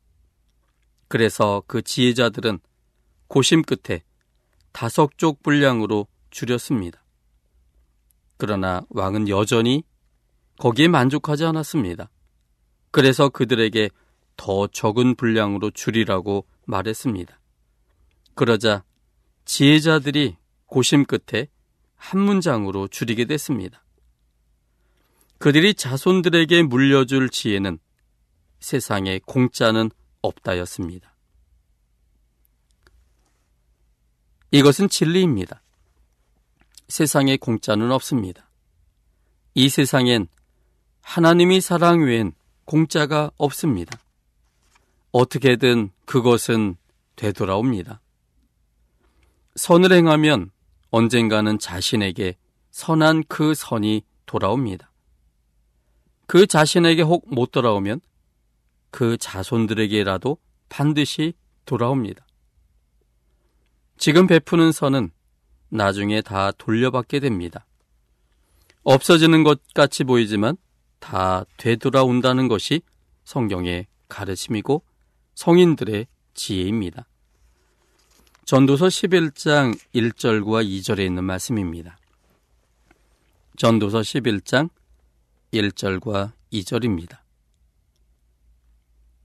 그래서 1.07 1.63
그 1.67 1.83
지혜자들은 1.83 2.61
고심 3.29 3.61
끝에 3.61 4.03
다섯 4.73 5.11
쪽 5.19 5.43
분량으로 5.43 6.07
줄였습니다. 6.31 7.05
그러나 8.39 8.81
왕은 8.89 9.29
여전히 9.29 9.85
거기에 10.57 10.89
만족하지 10.89 11.45
않았습니다. 11.45 12.09
그래서 12.91 13.29
그들에게 13.29 13.91
더 14.39 14.67
적은 14.67 15.15
분량으로 15.15 15.71
줄이라고 15.73 16.47
말했습니다. 16.65 17.39
그러자 18.35 18.83
지혜자들이 19.45 20.39
고심 20.75 21.05
끝에 21.05 21.47
한 21.95 22.19
문장으로 22.19 22.89
줄이게 22.89 23.27
됐습니다. 23.27 23.85
그들이 25.39 25.73
자손들에게 25.73 26.65
물려줄 26.65 27.31
지혜는 27.31 27.79
세상에 28.59 29.21
공짜는 29.25 29.93
없다였습니다. 30.21 31.15
이것은 34.51 34.89
진리입니다. 34.89 35.63
세상에 36.89 37.37
공짜는 37.37 37.93
없습니다. 37.93 38.51
이 39.55 39.69
세상엔 39.69 40.27
하나님이 41.03 41.61
사랑 41.61 42.05
외엔 42.05 42.33
공짜가 42.65 43.31
없습니다. 43.37 43.97
어떻게든 45.13 45.93
그것은 46.05 46.75
되돌아옵니다. 47.15 48.01
선을 49.55 49.93
행하면 49.93 50.51
언젠가는 50.95 51.59
자신에게 51.59 52.37
선한 52.71 53.25
그 53.27 53.53
선이 53.53 54.03
돌아옵니다. 54.27 54.93
그 56.29 56.47
자신에게 56.47 57.03
혹 57.03 57.25
못 57.27 57.51
돌아오면 57.51 58.01
그 58.93 59.17
자손들에게라도 59.17 60.39
반드시 60.69 61.33
돌아옵니다. 61.67 62.25
지금 63.97 64.29
베푸는 64.29 64.71
선은 64.71 65.11
나중에 65.69 66.23
다 66.23 66.53
돌려받게 66.53 67.19
됩니다. 67.19 67.67
없어지는 68.85 69.43
것 69.43 69.63
같이 69.75 70.05
보이지만 70.05 70.57
다 71.01 71.45
되돌아온다는 71.57 72.47
것이 72.47 72.83
성경의 73.25 73.89
가르침이고 74.09 74.85
성인들의 75.35 76.07
지혜입니다. 76.35 77.09
전도서 78.45 78.89
11장 78.89 79.75
1절과 79.95 80.69
2절에 80.69 81.07
있는 81.07 81.25
말씀입니다. 81.25 81.97
전도서 83.57 84.01
11장 84.01 84.69
1절과 85.53 86.33
2절입니다. 86.53 87.21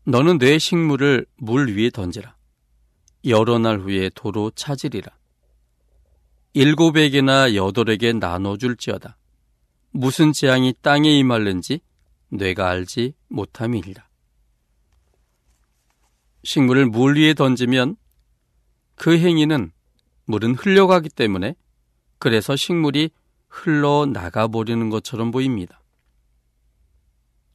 너는 0.05 0.37
내 0.37 0.57
식물을 0.57 1.25
물 1.35 1.75
위에 1.75 1.89
던지라. 1.89 2.33
여러 3.25 3.59
날 3.59 3.79
후에 3.79 4.09
도로 4.15 4.51
찾으리라. 4.51 5.11
일곱에게나 6.53 7.55
여덟에게 7.55 8.13
나눠줄지어다. 8.13 9.17
무슨 9.91 10.31
재앙이 10.31 10.75
땅에 10.81 11.11
임할는지 11.19 11.81
뇌가 12.29 12.69
알지 12.69 13.15
못함이니라. 13.27 14.07
식물을 16.45 16.85
물 16.85 17.17
위에 17.17 17.33
던지면 17.33 17.97
그 18.99 19.17
행위는 19.17 19.71
물은 20.25 20.55
흘려가기 20.55 21.07
때문에 21.09 21.55
그래서 22.19 22.57
식물이 22.57 23.09
흘러나가 23.47 24.49
버리는 24.49 24.89
것처럼 24.89 25.31
보입니다. 25.31 25.81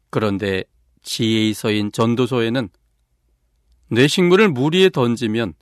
그런데 0.08 0.64
지혜의 1.02 1.52
서인 1.52 1.92
전도서에는 1.92 2.70
뇌 3.90 4.08
식물을 4.08 4.48
물 4.48 4.74
위에 4.74 4.88
던지면 4.88 5.52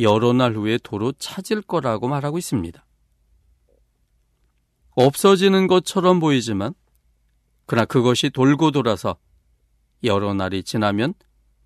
여러 0.00 0.32
날 0.32 0.56
후에 0.56 0.78
도로 0.82 1.12
찾을 1.12 1.62
거라고 1.62 2.08
말하고 2.08 2.36
있습니다. 2.36 2.84
없어지는 4.96 5.68
것처럼 5.68 6.18
보이지만 6.18 6.74
그러나 7.66 7.84
그것이 7.84 8.30
돌고 8.30 8.72
돌아서 8.72 9.16
여러 10.02 10.34
날이 10.34 10.64
지나면 10.64 11.14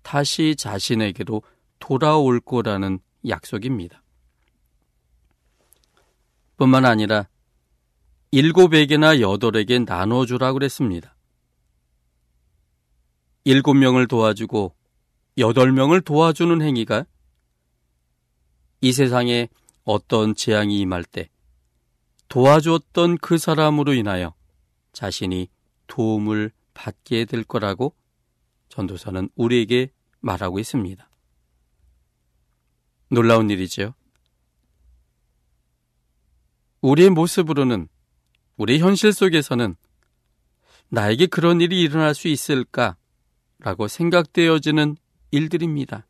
다시 0.03 0.55
자신에게로 0.55 1.41
돌아올 1.79 2.39
거라는 2.41 2.99
약속입니다. 3.27 4.01
뿐만 6.57 6.85
아니라 6.85 7.27
일곱에게나 8.31 9.21
여덟에게 9.21 9.79
나눠주라 9.79 10.53
그랬습니다. 10.53 11.15
일곱 13.43 13.73
명을 13.73 14.07
도와주고 14.07 14.75
여덟 15.37 15.71
명을 15.71 16.01
도와주는 16.01 16.61
행위가 16.61 17.05
이 18.81 18.91
세상에 18.91 19.49
어떤 19.83 20.35
재앙이 20.35 20.79
임할 20.79 21.03
때 21.03 21.29
도와주었던 22.27 23.17
그 23.17 23.37
사람으로 23.37 23.93
인하여 23.93 24.35
자신이 24.93 25.49
도움을 25.87 26.51
받게 26.73 27.25
될 27.25 27.43
거라고 27.43 27.95
전도사는 28.69 29.29
우리에게 29.35 29.91
말하고 30.19 30.59
있습니다. 30.59 31.08
놀라운 33.09 33.49
일이지요. 33.49 33.93
우리의 36.81 37.09
모습으로는 37.09 37.87
우리 38.55 38.79
현실 38.79 39.11
속에서는 39.11 39.75
나에게 40.89 41.27
그런 41.27 41.61
일이 41.61 41.81
일어날 41.81 42.15
수 42.15 42.27
있을까라고 42.27 43.87
생각되어지는 43.87 44.95
일들입니다. 45.31 46.07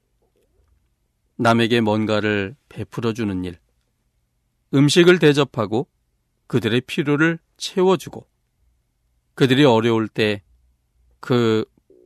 남에게 1.37 1.81
뭔가를 1.81 2.55
베풀어 2.69 3.13
주는 3.13 3.43
일, 3.45 3.57
음식을 4.73 5.19
대접하고 5.19 5.87
그들의 6.47 6.81
필요를 6.81 7.39
채워주고 7.57 8.27
그들이 9.35 9.65
어려울 9.65 10.07
때 10.07 10.43
그 11.19 11.65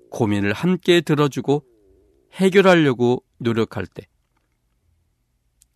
고민을 0.10 0.53
함께 0.53 1.01
들어주고 1.01 1.65
해결하려고 2.34 3.23
노력할 3.38 3.86
때 3.86 4.08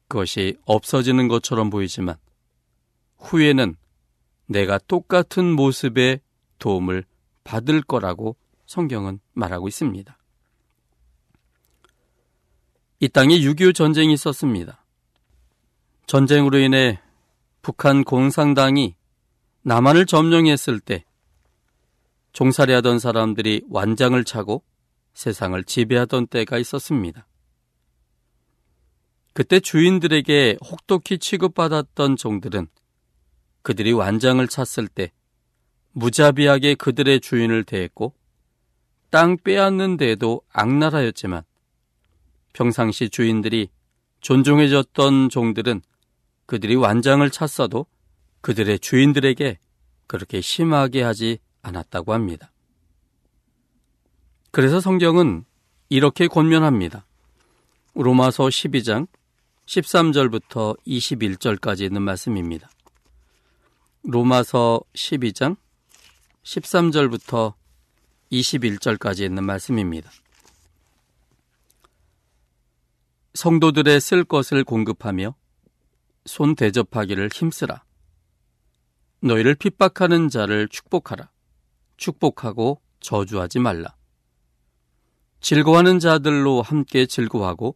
그것이 0.08 0.58
없어지는 0.66 1.28
것처럼 1.28 1.70
보이지만 1.70 2.16
후에는 3.18 3.76
내가 4.48 4.78
똑같은 4.78 5.46
모습의 5.54 6.22
도움을 6.60 7.04
받을 7.44 7.82
거라고 7.82 8.36
성경은 8.66 9.20
말하고 9.34 9.68
있습니다. 9.68 10.18
이 13.00 13.10
땅에 13.10 13.38
6.25 13.38 13.76
전쟁이 13.76 14.14
있었습니다. 14.14 14.84
전쟁으로 16.08 16.58
인해 16.58 17.00
북한 17.62 18.04
공산당이 18.04 18.96
남한을 19.62 20.06
점령했을 20.06 20.80
때 20.80 21.04
종살이 22.32 22.72
하던 22.74 23.00
사람들이 23.00 23.64
완장을 23.70 24.24
차고 24.24 24.64
세상을 25.14 25.62
지배하던 25.64 26.28
때가 26.28 26.58
있었습니다. 26.60 27.27
그때 29.38 29.60
주인들에게 29.60 30.58
혹독히 30.66 31.20
취급받았던 31.20 32.16
종들은 32.16 32.66
그들이 33.62 33.94
완장을 33.94 34.48
찼을 34.48 34.88
때 34.88 35.12
무자비하게 35.92 36.74
그들의 36.74 37.20
주인을 37.20 37.64
대했고 37.64 38.16
땅 39.12 39.38
빼앗는 39.38 39.98
데도 39.98 40.42
악랄하였지만 40.52 41.44
평상시 42.54 43.10
주인들이 43.10 43.70
존중해줬던 44.22 45.30
종들은 45.30 45.84
그들이 46.48 46.74
완장을 46.74 47.30
찼어도 47.30 47.86
그들의 48.42 48.80
주인들에게 48.80 49.60
그렇게 50.08 50.42
심하게 50.42 51.04
하지 51.04 51.38
않았다고 51.62 52.12
합니다. 52.12 52.52
그래서 54.50 54.80
성경은 54.80 55.46
이렇게 55.90 56.28
권면합니다. 56.28 57.06
로마서 57.94 58.46
12장 58.46 59.06
13절부터 59.68 60.78
21절까지 60.88 61.82
있는 61.82 62.02
말씀입니다. 62.02 62.70
로마서 64.04 64.80
12장 64.94 65.58
13절부터 66.44 67.54
21절까지 68.32 69.26
있는 69.26 69.44
말씀입니다. 69.44 70.10
성도들의 73.34 74.00
쓸 74.00 74.24
것을 74.24 74.64
공급하며 74.64 75.36
손 76.26 76.56
대접하기를 76.56 77.30
힘쓰라. 77.34 77.84
너희를 79.20 79.56
핍박하는 79.56 80.30
자를 80.30 80.70
축복하라. 80.70 81.30
축복하고 81.98 82.82
저주하지 83.02 83.60
말라. 83.60 83.96
즐거워하는 85.42 86.00
자들로 86.00 86.62
함께 86.62 87.06
즐거워하고 87.06 87.76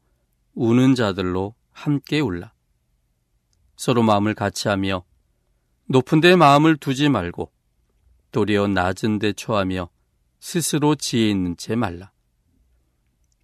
우는 0.55 0.95
자들로 0.95 1.53
함께 1.81 2.19
울라. 2.19 2.53
서로 3.75 4.03
마음을 4.03 4.35
같이 4.35 4.67
하며 4.67 5.03
높은 5.85 6.21
데 6.21 6.35
마음을 6.35 6.77
두지 6.77 7.09
말고 7.09 7.51
도리어 8.31 8.67
낮은 8.67 9.17
데 9.17 9.33
처하며 9.33 9.89
스스로 10.39 10.93
지혜 10.93 11.31
있는 11.31 11.57
채 11.57 11.75
말라. 11.75 12.11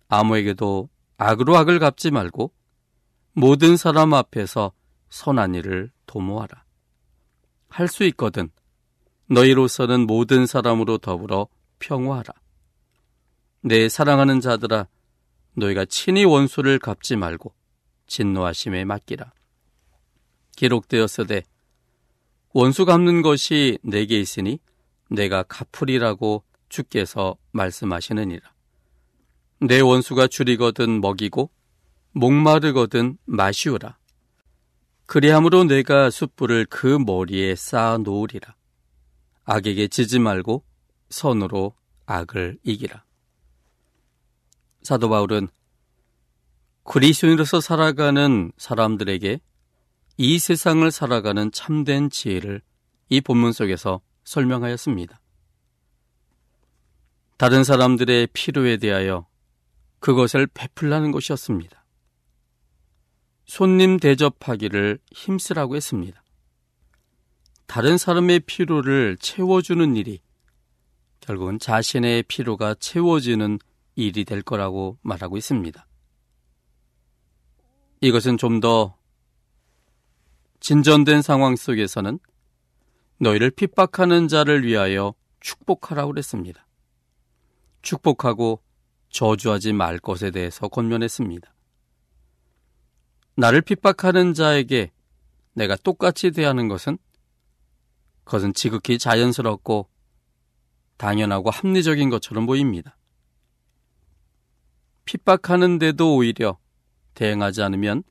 아무에게도 0.07 0.87
악으로 1.17 1.57
악을 1.57 1.79
갚지 1.79 2.11
말고 2.11 2.53
모든 3.33 3.75
사람 3.75 4.13
앞에서 4.13 4.71
선한 5.09 5.55
일을 5.55 5.91
도모하라. 6.05 6.63
할 7.69 7.87
수 7.87 8.03
있거든 8.05 8.49
너희로서는 9.29 10.05
모든 10.05 10.45
사람으로 10.45 10.99
더불어 10.99 11.47
평화하라. 11.79 12.33
내 13.61 13.89
사랑하는 13.89 14.41
자들아 14.41 14.87
너희가 15.55 15.85
친히 15.85 16.23
원수를 16.23 16.77
갚지 16.77 17.15
말고 17.15 17.56
진노하심에 18.07 18.85
맡기라. 18.85 19.31
기록되었으되 20.55 21.43
원수 22.53 22.85
갚는 22.85 23.21
것이 23.21 23.77
내게 23.83 24.19
있으니 24.19 24.59
내가 25.09 25.43
갚으리라고 25.43 26.43
주께서 26.69 27.37
말씀하시느니라. 27.51 28.51
내 29.59 29.79
원수가 29.79 30.27
줄이거든 30.27 31.01
먹이고 31.01 31.49
목마르거든 32.11 33.17
마시우라. 33.25 33.97
그리함으로 35.05 35.63
내가 35.63 36.09
숯불을 36.09 36.65
그 36.69 36.87
머리에 36.87 37.55
쌓아 37.55 37.97
놓으리라. 37.97 38.55
악에게 39.45 39.87
지지 39.87 40.19
말고 40.19 40.63
선으로 41.09 41.73
악을 42.05 42.59
이기라. 42.63 43.03
사도 44.83 45.09
바울은 45.09 45.47
그리스도인으로서 46.87 47.59
살아가는 47.59 48.53
사람들에게 48.57 49.41
이 50.19 50.39
세상을 50.39 50.89
살아가는 50.89 51.51
참된 51.51 52.09
지혜를 52.09 52.61
이 53.09 53.19
본문 53.19 53.51
속에서 53.51 53.99
설명하였습니다. 54.23 55.19
다른 57.35 57.65
사람들의 57.65 58.27
필요에 58.27 58.77
대하여 58.77 59.27
그것을 59.99 60.47
베풀라는 60.47 61.11
것이었습니다. 61.11 61.85
손님 63.45 63.97
대접하기를 63.97 64.99
힘쓰라고 65.11 65.75
했습니다. 65.75 66.23
다른 67.65 67.97
사람의 67.97 68.39
필요를 68.41 69.17
채워주는 69.19 69.95
일이 69.97 70.21
결국은 71.19 71.59
자신의 71.59 72.23
필요가 72.23 72.75
채워지는 72.75 73.59
일이 73.95 74.23
될 74.23 74.41
거라고 74.41 74.97
말하고 75.01 75.35
있습니다. 75.35 75.86
이것은 78.01 78.37
좀 78.37 78.59
더 78.59 78.97
진전된 80.59 81.21
상황 81.21 81.55
속에서는 81.55 82.19
너희를 83.19 83.51
핍박하는 83.51 84.27
자를 84.27 84.65
위하여 84.65 85.13
축복하라고 85.39 86.11
그랬습니다. 86.11 86.67
축복하고 87.81 88.61
저주하지 89.09 89.73
말 89.73 89.99
것에 89.99 90.31
대해서 90.31 90.67
권면했습니다. 90.67 91.53
나를 93.35 93.61
핍박하는 93.61 94.33
자에게 94.33 94.91
내가 95.53 95.75
똑같이 95.75 96.31
대하는 96.31 96.67
것은 96.67 96.97
그것은 98.23 98.53
지극히 98.53 98.97
자연스럽고 98.97 99.87
당연하고 100.97 101.49
합리적인 101.49 102.09
것처럼 102.09 102.45
보입니다. 102.45 102.97
핍박하는데도 105.05 106.15
오히려 106.15 106.57
대응하지 107.17 107.63
않으면 107.63 108.03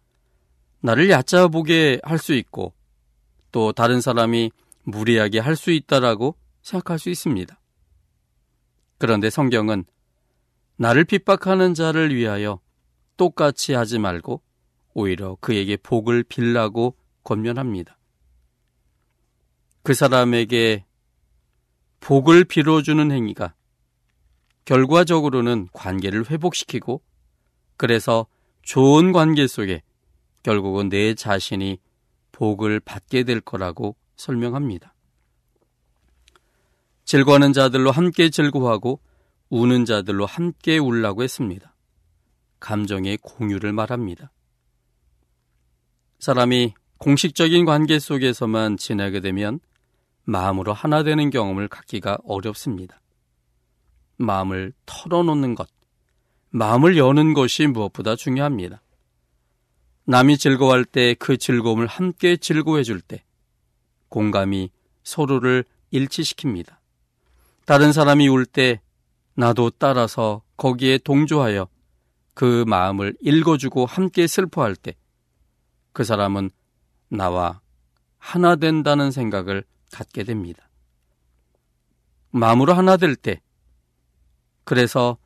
나를 0.81 1.11
얕잡아보게 1.11 2.01
할 2.03 2.19
수 2.19 2.35
있고 2.35 2.75
또 3.53 3.73
다른 3.73 4.01
사람이 4.01 4.51
무리하게 4.83 5.39
할 5.39 5.57
수 5.57 5.71
있다라고 5.71 6.37
생각할 6.63 6.99
수 6.99 7.09
있습니다. 7.11 7.59
그런데 8.99 9.31
성경은 9.31 9.85
나를 10.77 11.05
핍박하는 11.05 11.75
자를 11.75 12.15
위하여 12.15 12.61
똑같이 13.17 13.73
하지 13.73 13.99
말고 13.99 14.43
오히려 14.95 15.37
그에게 15.41 15.77
복을 15.77 16.23
빌라고 16.25 16.97
권면합니다. 17.25 17.99
그 19.83 19.95
사람에게 19.95 20.85
복을 22.01 22.45
빌어주는 22.45 23.11
행위가 23.11 23.55
결과적으로는 24.65 25.69
관계를 25.73 26.31
회복시키고 26.31 27.03
그래서 27.77 28.27
좋은 28.67 29.13
관계 29.13 29.47
속에 29.47 29.81
결국은 30.43 30.89
내 30.89 31.15
자신이 31.15 31.79
복을 32.33 32.81
받게 32.81 33.23
될 33.23 33.41
거라고 33.41 33.95
설명합니다. 34.17 34.93
즐거워하는 37.05 37.53
자들로 37.53 37.93
함께 37.93 38.29
즐거워하고 38.29 39.01
우는 39.51 39.85
자들로 39.85 40.27
함께 40.27 40.79
울라고 40.79 41.23
했습니다. 41.23 41.77
감정의 42.59 43.19
공유를 43.19 43.73
말합니다. 43.73 44.33
사람이 46.19 46.75
공식적인 46.99 47.67
관계 47.67 48.01
속에서만 48.01 48.79
지내게 48.79 49.21
되면 49.21 49.61
마음으로 50.25 50.73
하나 50.73 51.05
되는 51.05 51.31
경험을 51.31 51.69
갖기가 51.69 52.19
어렵습니다. 52.25 53.01
마음을 54.17 54.73
털어놓는 54.87 55.55
것, 55.55 55.69
마음을 56.51 56.97
여는 56.97 57.35
것이 57.35 57.67
무엇보다 57.67 58.17
중요합니다. 58.17 58.83
남이 60.05 60.39
즐거워할 60.39 60.85
때 60.85 61.15
그 61.15 61.37
즐거움을 61.37 61.87
함께 61.87 62.37
즐거워해 62.37 62.83
줄 62.85 63.01
때, 63.01 63.25
공감이 64.09 64.71
서로를 65.03 65.65
일치시킵니다. 65.93 66.77
다른 67.65 67.93
사람이 67.93 68.29
울 68.29 68.47
때 68.47 68.81
나도 69.35 69.71
따라서 69.71 70.43
거기에 70.57 70.99
동조하여 70.99 71.69
그 72.35 72.65
마음을 72.67 73.17
읽어주고 73.21 73.87
함께 73.87 74.27
슬퍼할 74.27 74.77
때 74.77 74.95
그 75.97 76.05
사람은 76.05 76.51
나와 77.09 77.63
하나 78.19 78.55
된다는 78.57 79.11
생각을 79.11 79.65
갖게 79.91 80.25
됩니다. 80.25 80.69
마음으로 82.33 82.75
하나 82.75 82.99
될 82.99 83.17
때, 83.17 83.41
그래서 84.65 85.17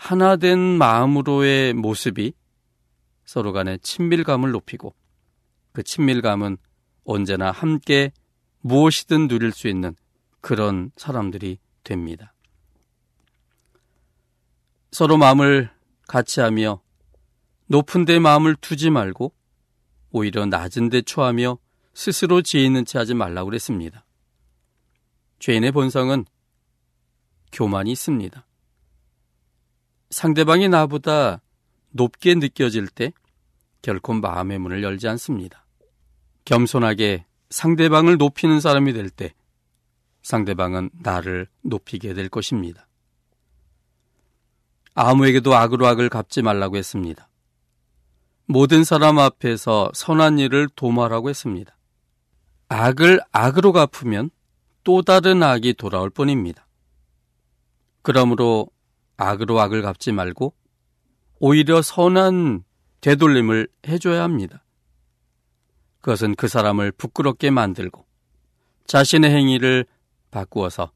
하나 0.00 0.36
된 0.36 0.58
마음으로의 0.58 1.74
모습이 1.74 2.32
서로 3.26 3.52
간의 3.52 3.78
친밀감을 3.80 4.50
높이고 4.50 4.94
그 5.72 5.82
친밀감은 5.82 6.56
언제나 7.04 7.50
함께 7.50 8.10
무엇이든 8.60 9.28
누릴 9.28 9.52
수 9.52 9.68
있는 9.68 9.94
그런 10.40 10.90
사람들이 10.96 11.58
됩니다. 11.84 12.32
서로 14.90 15.18
마음을 15.18 15.70
같이 16.08 16.40
하며 16.40 16.80
높은 17.66 18.06
데 18.06 18.18
마음을 18.18 18.56
두지 18.56 18.88
말고 18.88 19.34
오히려 20.12 20.46
낮은 20.46 20.88
데 20.88 21.02
처하며 21.02 21.58
스스로 21.92 22.40
지혜 22.40 22.64
있는 22.64 22.86
채 22.86 22.96
하지 22.98 23.12
말라고 23.12 23.50
그랬습니다. 23.50 24.06
죄인의 25.40 25.72
본성은 25.72 26.24
교만이 27.52 27.92
있습니다. 27.92 28.46
상대방이 30.10 30.68
나보다 30.68 31.40
높게 31.90 32.34
느껴질 32.34 32.88
때 32.88 33.12
결코 33.82 34.12
마음의 34.14 34.58
문을 34.58 34.82
열지 34.82 35.08
않습니다. 35.08 35.64
겸손하게 36.44 37.24
상대방을 37.50 38.16
높이는 38.16 38.60
사람이 38.60 38.92
될 38.92 39.10
때 39.10 39.34
상대방은 40.22 40.90
나를 40.92 41.46
높이게 41.62 42.14
될 42.14 42.28
것입니다. 42.28 42.86
아무에게도 44.94 45.54
악으로 45.54 45.86
악을 45.86 46.08
갚지 46.08 46.42
말라고 46.42 46.76
했습니다. 46.76 47.28
모든 48.46 48.84
사람 48.84 49.18
앞에서 49.18 49.90
선한 49.94 50.38
일을 50.38 50.68
도말하고 50.74 51.30
했습니다. 51.30 51.76
악을 52.68 53.20
악으로 53.32 53.72
갚으면 53.72 54.30
또 54.84 55.02
다른 55.02 55.42
악이 55.42 55.74
돌아올 55.74 56.10
뿐입니다. 56.10 56.66
그러므로 58.02 58.68
악으로 59.20 59.60
악을 59.60 59.82
갚지 59.82 60.12
말고 60.12 60.54
오히려 61.38 61.82
선한 61.82 62.64
되돌림을 63.00 63.68
해줘야 63.86 64.22
합니다. 64.22 64.64
그것은 66.00 66.34
그 66.34 66.48
사람을 66.48 66.92
부끄럽게 66.92 67.50
만들고 67.50 68.06
자신의 68.86 69.30
행위를 69.30 69.86
바꾸어서 70.30 70.92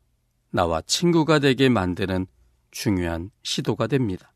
나와 0.50 0.80
친구가 0.80 1.38
되게 1.38 1.68
만드는 1.68 2.26
중요한 2.70 3.30
시도가 3.42 3.86
됩니다. 3.86 4.32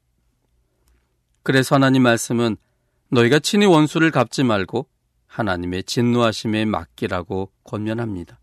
그래서 1.42 1.76
하나님 1.76 2.02
말씀은 2.02 2.56
너희가 3.10 3.38
친히 3.38 3.64
원수를 3.64 4.10
갚지 4.10 4.44
말고 4.44 4.86
하나님의 5.26 5.84
진노하심에 5.84 6.66
맡기라고 6.66 7.50
권면합니다. 7.64 8.38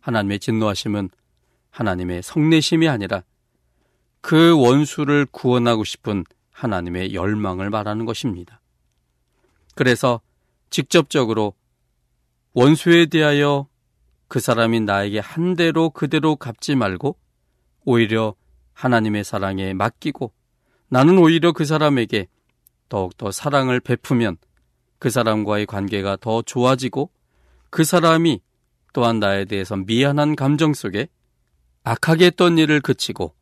하나님의 0.00 0.38
진노하심은 0.38 1.08
하나님의 1.70 2.22
성내심이 2.22 2.88
아니라 2.88 3.22
그 4.26 4.60
원수를 4.60 5.24
구원하고 5.30 5.84
싶은 5.84 6.24
하나님의 6.50 7.14
열망을 7.14 7.70
말하는 7.70 8.06
것입니다. 8.06 8.60
그래서 9.76 10.20
직접적으로 10.68 11.54
원수에 12.52 13.06
대하여 13.06 13.68
그 14.26 14.40
사람이 14.40 14.80
나에게 14.80 15.20
한 15.20 15.54
대로 15.54 15.90
그대로 15.90 16.34
갚지 16.34 16.74
말고 16.74 17.16
오히려 17.84 18.34
하나님의 18.72 19.22
사랑에 19.22 19.74
맡기고 19.74 20.32
나는 20.88 21.18
오히려 21.18 21.52
그 21.52 21.64
사람에게 21.64 22.26
더욱더 22.88 23.30
사랑을 23.30 23.78
베푸면 23.78 24.38
그 24.98 25.08
사람과의 25.08 25.66
관계가 25.66 26.16
더 26.16 26.42
좋아지고 26.42 27.12
그 27.70 27.84
사람이 27.84 28.40
또한 28.92 29.20
나에 29.20 29.44
대해서 29.44 29.76
미안한 29.76 30.34
감정 30.34 30.74
속에 30.74 31.06
악하게 31.84 32.26
했던 32.26 32.58
일을 32.58 32.80
그치고 32.80 33.36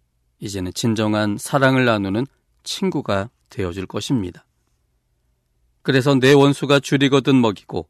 이제는 0.45 0.75
진정한 0.75 1.39
사랑을 1.39 1.87
나누는 1.87 2.27
친구가 2.65 3.31
되어줄 3.49 3.87
것입니다. 3.87 4.45
그래서 5.81 6.15
내 6.15 6.35
원수가 6.35 6.81
줄이거든 6.81 7.41
먹이고 7.41 7.89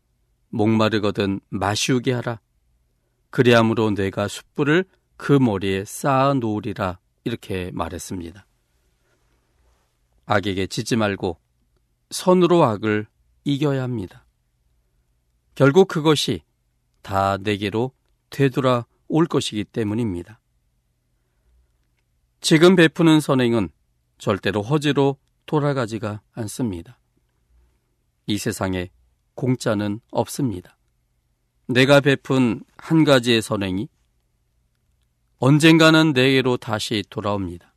목마르거든 0.51 1.41
마시우게 1.49 2.13
하라. 2.13 2.39
그리함으로 3.31 3.91
내가 3.91 4.29
숯불을 4.29 4.85
그 5.17 5.33
머리에 5.33 5.85
쌓아 5.85 6.33
놓으리라 6.35 7.01
이렇게 7.25 7.73
말했습니다. 7.73 8.47
악에게 10.27 10.69
지지 10.69 10.95
말고 10.95 11.41
선으로 12.11 12.63
악을 12.63 13.09
이겨야 13.43 13.83
합니다. 13.83 14.25
결국 15.57 15.89
그것이 15.89 16.43
다 17.03 17.37
내게로 17.37 17.91
되돌아 18.31 18.87
올 19.09 19.27
것이기 19.27 19.65
때문입니다. 19.65 20.39
지금 22.45 22.77
베푸는 22.77 23.21
선행은 23.21 23.71
절대로 24.19 24.61
허지로 24.61 25.17
돌아가지가 25.47 26.21
않습니다. 26.33 27.01
이 28.27 28.37
세상에 28.37 28.91
공짜는 29.35 30.03
없습니다. 30.11 30.77
내가 31.69 32.01
베푼 32.03 32.63
한 32.77 33.05
가지의 33.05 33.41
선행이 33.41 33.89
언젠가는 35.39 36.13
내게로 36.13 36.59
다시 36.59 37.03
돌아옵니다. 37.09 37.73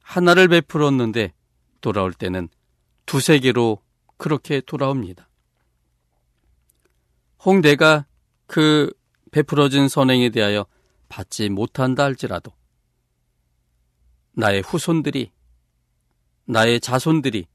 하나를 0.00 0.48
베풀었는데 0.48 1.34
돌아올 1.82 2.14
때는 2.14 2.48
두세 3.04 3.38
개로 3.38 3.82
그렇게 4.16 4.62
돌아옵니다. 4.62 5.28
혹 7.44 7.60
내가 7.60 8.06
그 8.46 8.90
베풀어진 9.30 9.88
선행에 9.88 10.30
대하여 10.30 10.64
받지 11.10 11.50
못한다 11.50 12.04
할지라도 12.04 12.56
나의 14.38 14.62
후손들이 14.62 15.32
나의 16.44 16.78
자손들이 16.78 17.46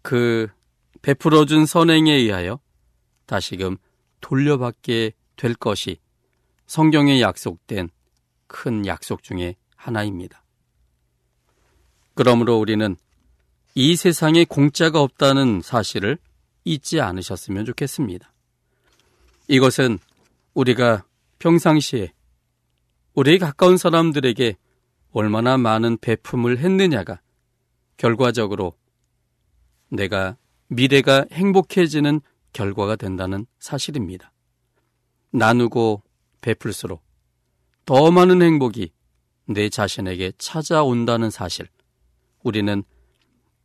그 0.00 0.48
베풀어준 1.02 1.66
선행에 1.66 2.14
의하여 2.14 2.58
다시금 3.26 3.76
돌려받게 4.22 5.12
될 5.36 5.54
것이 5.54 5.98
성경에 6.66 7.20
약속된 7.20 7.90
큰 8.46 8.86
약속 8.86 9.22
중의 9.22 9.56
하나입니다. 9.76 10.42
그러므로 12.14 12.58
우리는 12.58 12.96
이 13.74 13.96
세상에 13.96 14.44
공짜가 14.44 15.02
없다는 15.02 15.60
사실을 15.62 16.16
잊지 16.64 17.02
않으셨으면 17.02 17.66
좋겠습니다. 17.66 18.32
이것은 19.48 19.98
우리가 20.54 21.04
평상시에 21.38 22.14
우리 23.12 23.38
가까운 23.38 23.76
사람들에게 23.76 24.56
얼마나 25.18 25.56
많은 25.56 25.96
배품을 25.96 26.58
했느냐가 26.58 27.22
결과적으로 27.96 28.76
내가 29.88 30.36
미래가 30.68 31.24
행복해지는 31.32 32.20
결과가 32.52 32.96
된다는 32.96 33.46
사실입니다. 33.58 34.30
나누고 35.30 36.02
베풀수록 36.42 37.02
더 37.86 38.10
많은 38.10 38.42
행복이 38.42 38.92
내 39.46 39.70
자신에게 39.70 40.32
찾아온다는 40.36 41.30
사실. 41.30 41.66
우리는 42.42 42.84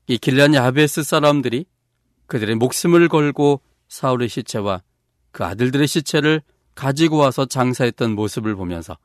이 0.08 0.18
길란 0.18 0.54
야베스 0.54 1.04
사람들이 1.04 1.66
그들의 2.28 2.56
목숨을 2.56 3.10
걸고 3.10 3.60
사울의 3.90 4.30
시체와 4.30 4.84
그 5.32 5.44
아들들의 5.44 5.86
시체를 5.86 6.44
가지고 6.76 7.18
와서 7.18 7.46
장사했던 7.46 8.16
모습을 8.16 8.56
보면서 8.56 8.98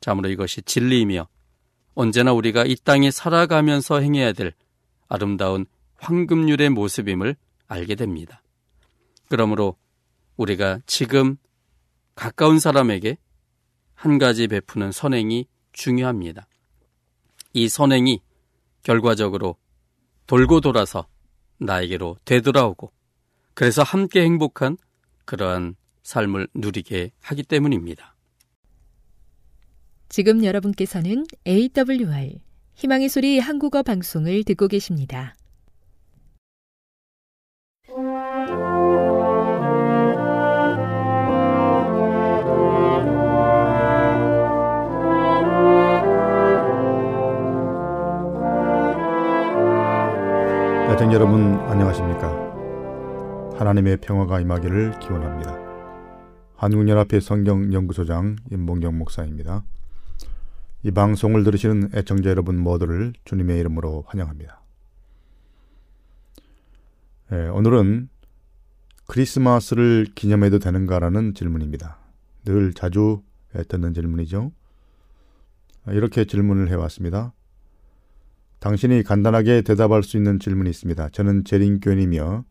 참으로 0.00 0.28
이것이 0.28 0.62
진리이며 0.62 1.26
언제나 1.94 2.32
우리가 2.32 2.64
이 2.64 2.76
땅에 2.76 3.10
살아가면서 3.10 4.00
행해야 4.00 4.32
될 4.32 4.52
아름다운 5.08 5.66
황금률의 5.96 6.70
모습임을 6.70 7.36
알게 7.66 7.94
됩니다. 7.94 8.42
그러므로 9.28 9.76
우리가 10.36 10.80
지금 10.86 11.36
가까운 12.14 12.58
사람에게 12.58 13.16
한 13.94 14.18
가지 14.18 14.48
베푸는 14.48 14.92
선행이 14.92 15.46
중요합니다. 15.72 16.46
이 17.52 17.68
선행이 17.68 18.20
결과적으로 18.82 19.56
돌고 20.26 20.60
돌아서 20.60 21.06
나에게로 21.58 22.18
되돌아오고 22.24 22.92
그래서 23.54 23.82
함께 23.82 24.22
행복한 24.22 24.76
그러한 25.24 25.76
삶을 26.02 26.48
누리게 26.54 27.12
하기 27.20 27.44
때문입니다. 27.44 28.13
지금 30.16 30.44
여러분께서는 30.44 31.24
AWR 31.44 32.38
희망의 32.74 33.08
소리 33.08 33.40
한국어 33.40 33.82
방송을 33.82 34.44
듣고 34.44 34.68
계십니다. 34.68 35.34
애청 50.92 51.12
여러분 51.12 51.56
안녕하십니까? 51.56 52.30
하나님의 53.58 53.96
평화가 53.96 54.38
임하기를 54.38 55.00
기원합니다. 55.00 55.58
한국연합회 56.54 57.18
성경연구소장 57.18 58.36
임봉경 58.52 58.96
목사입니다. 58.96 59.64
이 60.84 60.90
방송을 60.90 61.44
들으시는 61.44 61.92
애청자 61.94 62.28
여러분 62.28 62.58
모두를 62.58 63.14
주님의 63.24 63.58
이름으로 63.58 64.04
환영합니다. 64.06 64.60
예, 67.32 67.36
오늘은 67.48 68.10
크리스마스를 69.06 70.06
기념해도 70.14 70.58
되는가라는 70.58 71.32
질문입니다. 71.32 71.98
늘 72.44 72.74
자주 72.74 73.22
듣는 73.68 73.94
질문이죠. 73.94 74.52
이렇게 75.88 76.26
질문을 76.26 76.68
해왔습니다. 76.68 77.32
당신이 78.58 79.04
간단하게 79.04 79.62
대답할 79.62 80.02
수 80.02 80.18
있는 80.18 80.38
질문이 80.38 80.68
있습니다. 80.68 81.08
저는 81.10 81.44
재림교인이며 81.44 82.44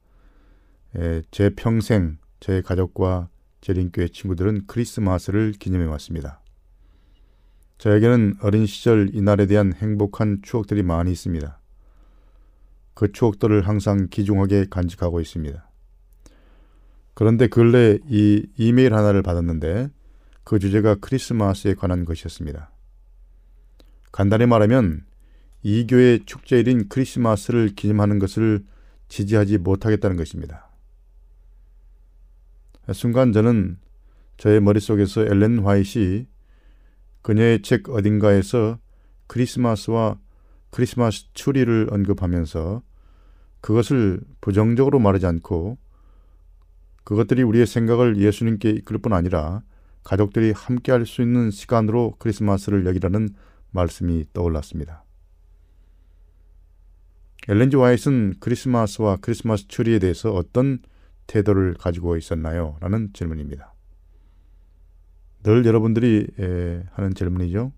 에, 0.96 1.22
제 1.30 1.52
평생 1.52 2.18
제 2.40 2.62
가족과 2.62 3.30
재림교회 3.62 4.08
친구들은 4.08 4.66
크리스마스를 4.66 5.52
기념해 5.52 5.86
왔습니다. 5.86 6.43
저에게는 7.84 8.38
어린 8.42 8.66
시절 8.66 9.14
이날에 9.14 9.46
대한 9.46 9.74
행복한 9.74 10.40
추억들이 10.42 10.84
많이 10.84 11.12
있습니다. 11.12 11.60
그 12.94 13.12
추억들을 13.12 13.68
항상 13.68 14.08
기중하게 14.10 14.68
간직하고 14.70 15.20
있습니다. 15.20 15.70
그런데 17.14 17.48
근래 17.48 18.00
이 18.08 18.48
이메일 18.56 18.94
하나를 18.94 19.22
받았는데 19.22 19.90
그 20.46 20.60
주제가 20.60 20.96
크리스마스에 21.02 21.74
관한 21.74 22.06
것이었습니다. 22.06 22.72
간단히 24.14 24.46
말하면 24.46 25.04
이 25.64 25.86
교회 25.86 26.20
축제일인 26.26 26.88
크리스마스를 26.88 27.76
기념하는 27.76 28.18
것을 28.18 28.64
지지하지 29.10 29.58
못하겠다는 29.58 30.16
것입니다. 30.16 30.70
순간 32.94 33.34
저는 33.34 33.78
저의 34.38 34.62
머릿속에서 34.62 35.24
엘렌 35.24 35.60
화이시 35.60 36.28
그녀의 37.24 37.64
책 37.64 37.90
어딘가에서 37.90 38.78
크리스마스와 39.28 40.20
크리스마스 40.70 41.26
추리를 41.34 41.88
언급하면서 41.92 42.84
그것을 43.62 44.22
부정적으로 44.42 45.00
말하지 45.00 45.26
않고 45.26 45.78
그것들이 47.04 47.44
우리의 47.44 47.66
생각을 47.66 48.18
예수님께 48.18 48.70
이끌 48.70 48.98
뿐 48.98 49.14
아니라 49.14 49.64
가족들이 50.04 50.52
함께 50.52 50.92
할 50.92 51.06
수 51.06 51.22
있는 51.22 51.50
시간으로 51.50 52.16
크리스마스를 52.20 52.86
여기라는 52.86 53.30
말씀이 53.72 54.26
떠올랐습니다. 54.34 55.04
엘렌지 57.48 57.76
와이트는 57.76 58.36
크리스마스와 58.40 59.18
크리스마스 59.18 59.68
추리에 59.68 60.00
대해서 60.00 60.32
어떤 60.32 60.80
태도를 61.28 61.76
가지고 61.76 62.16
있었나요? 62.18 62.78
라는 62.80 63.12
질문입니다. 63.14 63.73
늘 65.44 65.66
여러분들이 65.66 66.28
하는 66.92 67.14
질문이죠. 67.14 67.72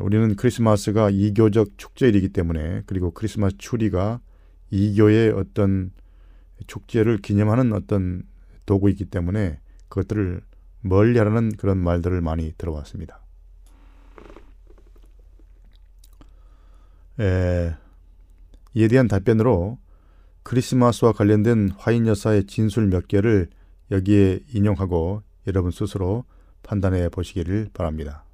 우리는 0.00 0.34
크리스마스가 0.34 1.10
이교적 1.10 1.78
축제일이기 1.78 2.30
때문에 2.30 2.82
그리고 2.86 3.12
크리스마스 3.12 3.56
추리가 3.58 4.20
이교의 4.70 5.30
어떤 5.30 5.92
축제를 6.66 7.18
기념하는 7.18 7.72
어떤 7.72 8.24
도구이기 8.66 9.06
때문에 9.06 9.60
그것들을 9.88 10.42
멀리하라는 10.80 11.56
그런 11.56 11.78
말들을 11.78 12.20
많이 12.20 12.52
들어왔습니다. 12.58 13.20
에, 17.20 17.74
이에 18.74 18.88
대한 18.88 19.08
답변으로 19.08 19.78
크리스마스와 20.42 21.12
관련된 21.12 21.70
화인 21.76 22.06
여사의 22.06 22.44
진술 22.44 22.88
몇 22.88 23.08
개를 23.08 23.48
여기에 23.90 24.40
인용하고 24.52 25.22
여러분 25.46 25.70
스스로 25.70 26.24
판단해 26.62 27.08
보시기를 27.08 27.70
바랍니다. 27.72 28.24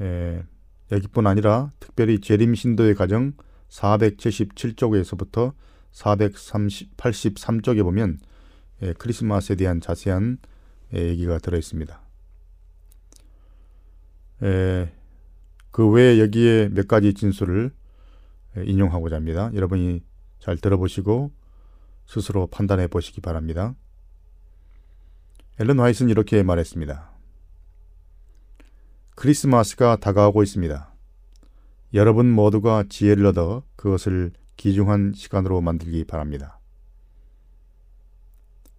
에, 0.00 0.42
여기뿐 0.90 1.26
아니라 1.26 1.72
특별히 1.80 2.20
재림 2.20 2.54
신도의 2.54 2.94
가정 2.94 3.32
477쪽에서부터 3.68 5.52
483쪽에 5.92 7.82
보면 7.82 8.18
예, 8.82 8.92
크리스마스에 8.94 9.56
대한 9.56 9.80
자세한 9.80 10.38
예, 10.94 11.00
얘기가 11.08 11.38
들어 11.38 11.58
있습니다. 11.58 12.00
예, 14.44 14.92
그 15.70 15.88
외에 15.90 16.20
여기에 16.20 16.70
몇 16.70 16.86
가지 16.88 17.12
진술을 17.12 17.72
예, 18.56 18.64
인용하고자 18.64 19.16
합니다. 19.16 19.50
여러분이 19.54 20.02
잘 20.38 20.56
들어보시고 20.56 21.32
스스로 22.08 22.46
판단해 22.46 22.88
보시기 22.88 23.20
바랍니다. 23.20 23.74
앨런 25.60 25.78
화이트는 25.78 26.10
이렇게 26.10 26.42
말했습니다. 26.42 27.10
크리스마스가 29.14 29.96
다가오고 29.96 30.42
있습니다. 30.42 30.94
여러분 31.94 32.30
모두가 32.30 32.84
지혜를 32.88 33.26
얻어 33.26 33.62
그것을 33.76 34.32
기중한 34.56 35.12
시간으로 35.14 35.60
만들기 35.60 36.04
바랍니다. 36.04 36.58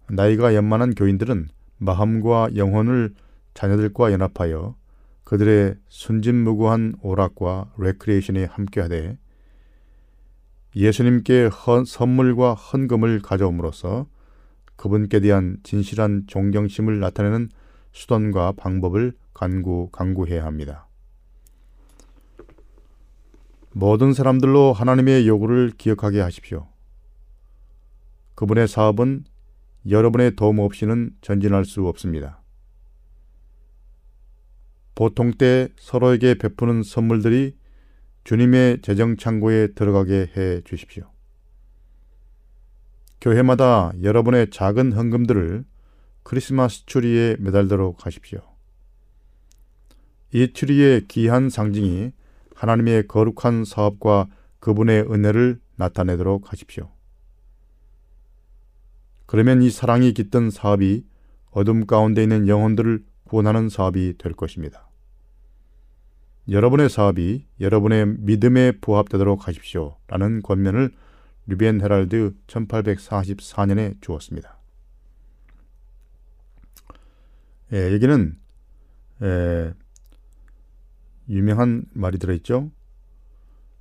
나이가 0.08 0.54
연만한 0.54 0.94
교인들은 0.94 1.48
마음과 1.78 2.56
영혼을 2.56 3.14
자녀들과 3.54 4.12
연합하여 4.12 4.74
그들의 5.24 5.76
순진무구한 5.88 6.96
오락과 7.00 7.74
레크리에이션에 7.78 8.44
함께하되 8.44 9.18
예수님께 10.76 11.46
헌, 11.46 11.84
선물과 11.84 12.54
헌금을 12.54 13.20
가져옴으로써 13.20 14.06
그분께 14.76 15.20
대한 15.20 15.58
진실한 15.62 16.24
존경심을 16.26 17.00
나타내는 17.00 17.48
수단과 17.92 18.52
방법을 18.52 19.14
간구, 19.34 19.90
강구해야 19.90 20.44
합니다. 20.44 20.86
모든 23.72 24.12
사람들로 24.12 24.72
하나님의 24.72 25.28
요구를 25.28 25.72
기억하게 25.76 26.20
하십시오. 26.20 26.66
그분의 28.34 28.68
사업은 28.68 29.24
여러분의 29.88 30.36
도움 30.36 30.58
없이는 30.58 31.10
전진할 31.20 31.64
수 31.64 31.86
없습니다. 31.86 32.42
보통 34.94 35.32
때 35.32 35.68
서로에게 35.78 36.34
베푸는 36.34 36.82
선물들이 36.82 37.56
주님의 38.30 38.82
재정 38.82 39.16
창고에 39.16 39.72
들어가게 39.74 40.30
해 40.36 40.60
주십시오. 40.60 41.10
교회마다 43.20 43.90
여러분의 44.04 44.50
작은 44.50 44.92
헌금들을 44.92 45.64
크리스마스 46.22 46.86
추리에 46.86 47.34
매달도록 47.40 48.06
하십시오. 48.06 48.38
이 50.32 50.52
추리의 50.52 51.08
귀한 51.08 51.50
상징이 51.50 52.12
하나님의 52.54 53.08
거룩한 53.08 53.64
사업과 53.64 54.28
그분의 54.60 55.10
은혜를 55.10 55.60
나타내도록 55.74 56.52
하십시오. 56.52 56.88
그러면 59.26 59.60
이 59.60 59.70
사랑이 59.70 60.12
깃든 60.12 60.50
사업이 60.50 61.04
어둠 61.50 61.84
가운데 61.84 62.22
있는 62.22 62.46
영혼들을 62.46 63.04
구원하는 63.24 63.68
사업이 63.68 64.18
될 64.18 64.34
것입니다. 64.34 64.89
여러분의 66.48 66.88
사업이 66.88 67.46
여러분의 67.60 68.06
믿음에 68.18 68.72
부합되도록 68.72 69.46
하십시오. 69.46 69.96
라는 70.08 70.42
권면을 70.42 70.90
류벤 71.46 71.80
헤랄드 71.80 72.34
1844년에 72.46 74.00
주었습니다. 74.00 74.58
예, 77.72 77.92
여기는 77.92 78.36
예, 79.22 79.74
유명한 81.28 81.84
말이 81.92 82.18
들어있죠. 82.18 82.70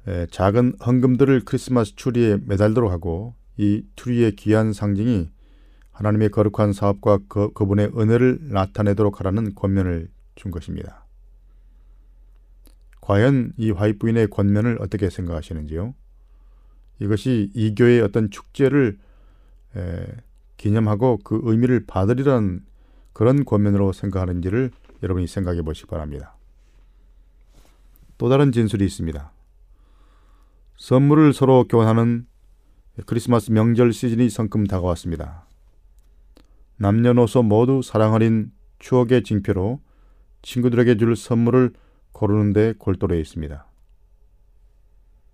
에, 0.07 0.27
작은 0.27 0.77
헌금들을 0.85 1.41
크리스마스 1.45 1.95
추리에 1.95 2.37
매달도록 2.45 2.91
하고 2.91 3.35
이 3.57 3.83
추리의 3.95 4.35
귀한 4.35 4.73
상징이 4.73 5.29
하나님의 5.91 6.29
거룩한 6.29 6.71
사업과 6.73 7.19
그, 7.27 7.51
그분의 7.53 7.91
은혜를 7.97 8.39
나타내도록 8.51 9.19
하라는 9.19 9.55
권면을 9.55 10.09
준 10.35 10.51
것입니다. 10.51 11.08
과연 13.01 13.53
이 13.57 13.71
화이 13.71 13.93
부인의 13.93 14.27
권면을 14.27 14.77
어떻게 14.81 15.09
생각하시는지요? 15.09 15.93
이것이 16.99 17.49
이 17.53 17.75
교회의 17.75 18.01
어떤 18.01 18.29
축제를 18.29 18.97
에, 19.75 20.05
기념하고 20.57 21.19
그 21.23 21.39
의미를 21.43 21.85
받으리라는 21.85 22.65
그런 23.13 23.45
권면으로 23.45 23.93
생각하는지를 23.93 24.71
여러분이 25.01 25.27
생각해 25.27 25.61
보시기 25.61 25.87
바랍니다. 25.87 26.35
또 28.17 28.27
다른 28.29 28.51
진술이 28.51 28.85
있습니다. 28.85 29.31
선물을 30.77 31.33
서로 31.33 31.65
교환하는 31.67 32.25
크리스마스 33.05 33.51
명절 33.51 33.93
시즌이 33.93 34.29
성큼 34.29 34.67
다가왔습니다. 34.67 35.45
남녀노소 36.77 37.43
모두 37.43 37.81
사랑하린 37.81 38.51
추억의 38.79 39.23
징표로 39.23 39.81
친구들에게 40.41 40.97
줄 40.97 41.15
선물을 41.15 41.73
고르는데 42.11 42.73
골똘해 42.77 43.19
있습니다. 43.19 43.65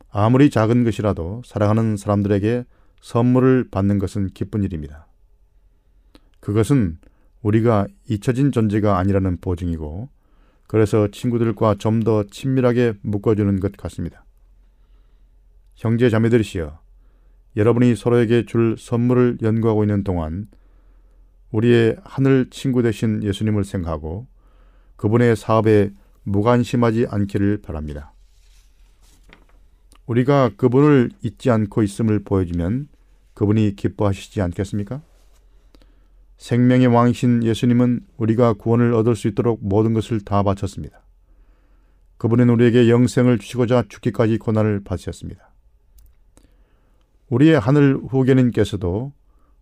아무리 0.09 0.49
작은 0.49 0.83
것이라도 0.83 1.41
사랑하는 1.45 1.97
사람들에게 1.97 2.65
선물을 3.01 3.69
받는 3.69 3.99
것은 3.99 4.27
기쁜 4.29 4.63
일입니다. 4.63 5.07
그것은 6.39 6.97
우리가 7.41 7.87
잊혀진 8.07 8.51
존재가 8.51 8.97
아니라는 8.97 9.37
보증이고 9.37 10.09
그래서 10.67 11.07
친구들과 11.09 11.75
좀 11.75 12.03
더 12.03 12.23
친밀하게 12.23 12.93
묶어주는 13.01 13.59
것 13.59 13.71
같습니다. 13.77 14.25
형제 15.75 16.09
자매들이시여, 16.09 16.79
여러분이 17.55 17.95
서로에게 17.95 18.45
줄 18.45 18.75
선물을 18.77 19.39
연구하고 19.41 19.83
있는 19.83 20.03
동안 20.03 20.47
우리의 21.51 21.97
하늘 22.03 22.49
친구 22.49 22.81
되신 22.81 23.23
예수님을 23.23 23.63
생각하고 23.63 24.27
그분의 24.97 25.35
사업에 25.35 25.91
무관심하지 26.25 27.07
않기를 27.09 27.61
바랍니다. 27.61 28.13
우리가 30.05 30.51
그분을 30.57 31.09
잊지 31.23 31.49
않고 31.49 31.81
있음을 31.81 32.19
보여주면 32.23 32.87
그분이 33.33 33.75
기뻐하시지 33.75 34.41
않겠습니까? 34.41 35.01
생명의 36.37 36.87
왕이신 36.87 37.43
예수님은 37.43 38.01
우리가 38.17 38.53
구원을 38.53 38.93
얻을 38.93 39.15
수 39.15 39.27
있도록 39.27 39.59
모든 39.61 39.93
것을 39.93 40.19
다 40.21 40.43
바쳤습니다. 40.43 41.01
그분은 42.17 42.49
우리에게 42.49 42.89
영생을 42.89 43.39
주시고자 43.39 43.85
죽기까지 43.89 44.37
고난을 44.37 44.83
받으셨습니다. 44.83 45.51
우리의 47.29 47.59
하늘 47.59 47.97
후계님께서도 47.97 49.11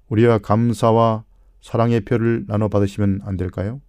우리와 0.10 0.40
감사와 0.40 1.24
사랑의 1.62 2.02
표를 2.02 2.46
나눠 2.48 2.68
받으시면 2.68 3.22
안 3.24 3.38
될까요? 3.38 3.82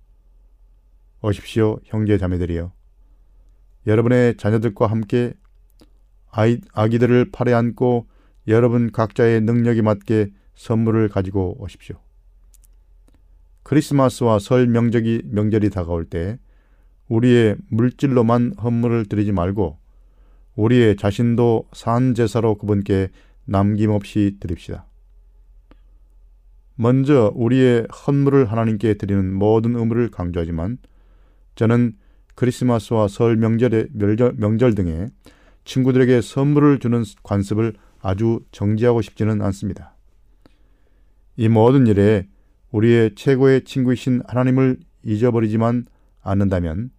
오십시오, 1.24 1.78
형제 1.84 2.18
자매들이여. 2.18 2.70
여러분의 3.86 4.36
자녀들과 4.36 4.86
함께 4.86 5.32
아이, 6.30 6.60
아기들을 6.74 7.30
팔에 7.32 7.54
안고 7.54 8.06
여러분 8.48 8.92
각자의 8.92 9.40
능력에 9.40 9.80
맞게 9.80 10.32
선물을 10.54 11.08
가지고 11.08 11.56
오십시오. 11.58 11.96
크리스마스와 13.62 14.38
설 14.38 14.66
명절이, 14.66 15.22
명절이 15.24 15.70
다가올 15.70 16.04
때 16.04 16.38
우리의 17.08 17.56
물질로만 17.70 18.56
헌물을 18.62 19.06
드리지 19.06 19.32
말고 19.32 19.78
우리의 20.56 20.96
자신도 20.96 21.68
산 21.72 22.14
제사로 22.14 22.56
그분께 22.56 23.08
남김없이 23.46 24.36
드립시다. 24.40 24.86
먼저 26.74 27.32
우리의 27.34 27.86
헌물을 27.88 28.44
하나님께 28.50 28.94
드리는 28.94 29.32
모든 29.32 29.74
의무를 29.74 30.10
강조하지만 30.10 30.76
저는 31.54 31.96
크리스마스와 32.34 33.08
설 33.08 33.36
명절의 33.36 33.88
명절, 33.92 34.34
명절 34.36 34.74
등에 34.74 35.08
친구들에게 35.64 36.20
선물을 36.20 36.78
주는 36.78 37.02
관습을 37.22 37.74
아주 38.00 38.40
정지하고 38.50 39.02
싶지는 39.02 39.40
않습니다. 39.42 39.94
이 41.36 41.48
모든 41.48 41.86
일에 41.86 42.28
우리의 42.70 43.14
최고의 43.14 43.64
친구이신 43.64 44.22
하나님을 44.26 44.78
잊어버리지만 45.04 45.86
않는다면 46.22 46.90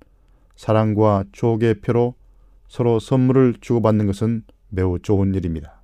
사랑과 0.55 1.25
추억의 1.31 1.81
표로 1.81 2.15
서로 2.67 2.99
선물을 2.99 3.55
주고받는 3.61 4.07
것은 4.07 4.43
매우 4.69 4.99
좋은 4.99 5.35
일입니다. 5.35 5.83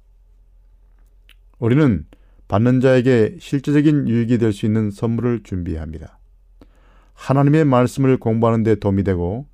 우리는 1.60 2.06
받는 2.48 2.82
자에게 2.82 3.38
실제적인 3.40 4.08
유익이 4.08 4.38
될 4.38 4.52
수 4.52 4.66
있는 4.66 4.92
선물을 4.92 5.44
준비해야 5.44 5.82
합니다. 5.82 6.20
하나님의 7.22 7.66
말씀을 7.66 8.18
공부하는 8.18 8.64
데 8.64 8.74
도움이 8.74 9.04
되고 9.04 9.46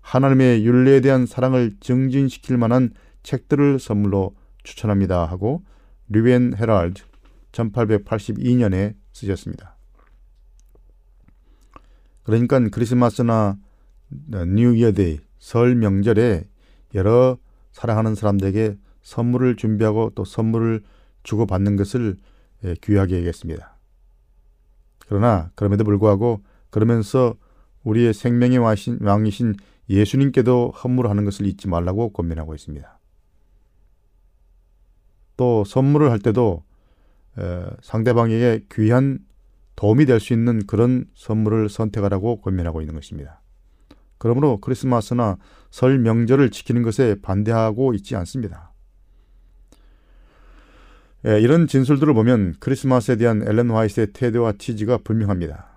하나님의 0.00 0.66
진리에 0.66 1.00
대한 1.00 1.24
사랑을 1.24 1.76
증진시킬 1.78 2.56
만한 2.56 2.90
책들을 3.22 3.78
선물로 3.78 4.34
추천합니다 4.64 5.24
하고 5.26 5.62
Review 6.08 6.39
and 6.39 6.54
Herald 6.56 7.04
1882년에 7.52 8.96
쓰셨습니다. 9.12 9.76
그러니까 12.24 12.58
크리스마스나 12.70 13.56
New 14.48 14.74
Year 14.74 15.00
Day 15.00 15.20
설 15.38 15.76
명절에 15.76 16.48
여러 16.94 17.38
사랑하는 17.70 18.16
사람들에게 18.16 18.76
선물을 19.02 19.56
준비하고 19.56 20.10
또 20.16 20.24
선물을 20.24 20.82
주고받는 21.22 21.76
것을 21.76 22.16
예, 22.64 22.74
귀하게 22.82 23.20
여겼습니다. 23.20 23.76
그러나 25.06 25.50
그럼에도 25.54 25.84
불구하고 25.84 26.42
그러면서 26.72 27.36
우리의 27.84 28.12
생명의 28.14 28.58
왕이신 28.58 29.54
예수님께도 29.88 30.70
헌물하는 30.70 31.24
것을 31.24 31.46
잊지 31.46 31.68
말라고 31.68 32.12
권면하고 32.12 32.54
있습니다. 32.54 32.98
또 35.36 35.64
선물을 35.64 36.10
할 36.10 36.18
때도 36.18 36.64
상대방에게 37.82 38.66
귀한 38.72 39.20
도움이 39.76 40.06
될 40.06 40.20
수 40.20 40.32
있는 40.32 40.66
그런 40.66 41.06
선물을 41.14 41.68
선택하라고 41.68 42.40
권면하고 42.40 42.80
있는 42.80 42.94
것입니다. 42.94 43.42
그러므로 44.18 44.58
크리스마스나 44.58 45.36
설 45.70 45.98
명절을 45.98 46.50
지키는 46.50 46.82
것에 46.82 47.16
반대하고 47.20 47.92
있지 47.94 48.14
않습니다. 48.16 48.72
이런 51.24 51.66
진술들을 51.66 52.14
보면 52.14 52.54
크리스마스에 52.60 53.16
대한 53.16 53.42
엘렌 53.42 53.70
화이트의 53.70 54.08
태도와 54.12 54.54
취지가 54.58 54.98
분명합니다. 54.98 55.71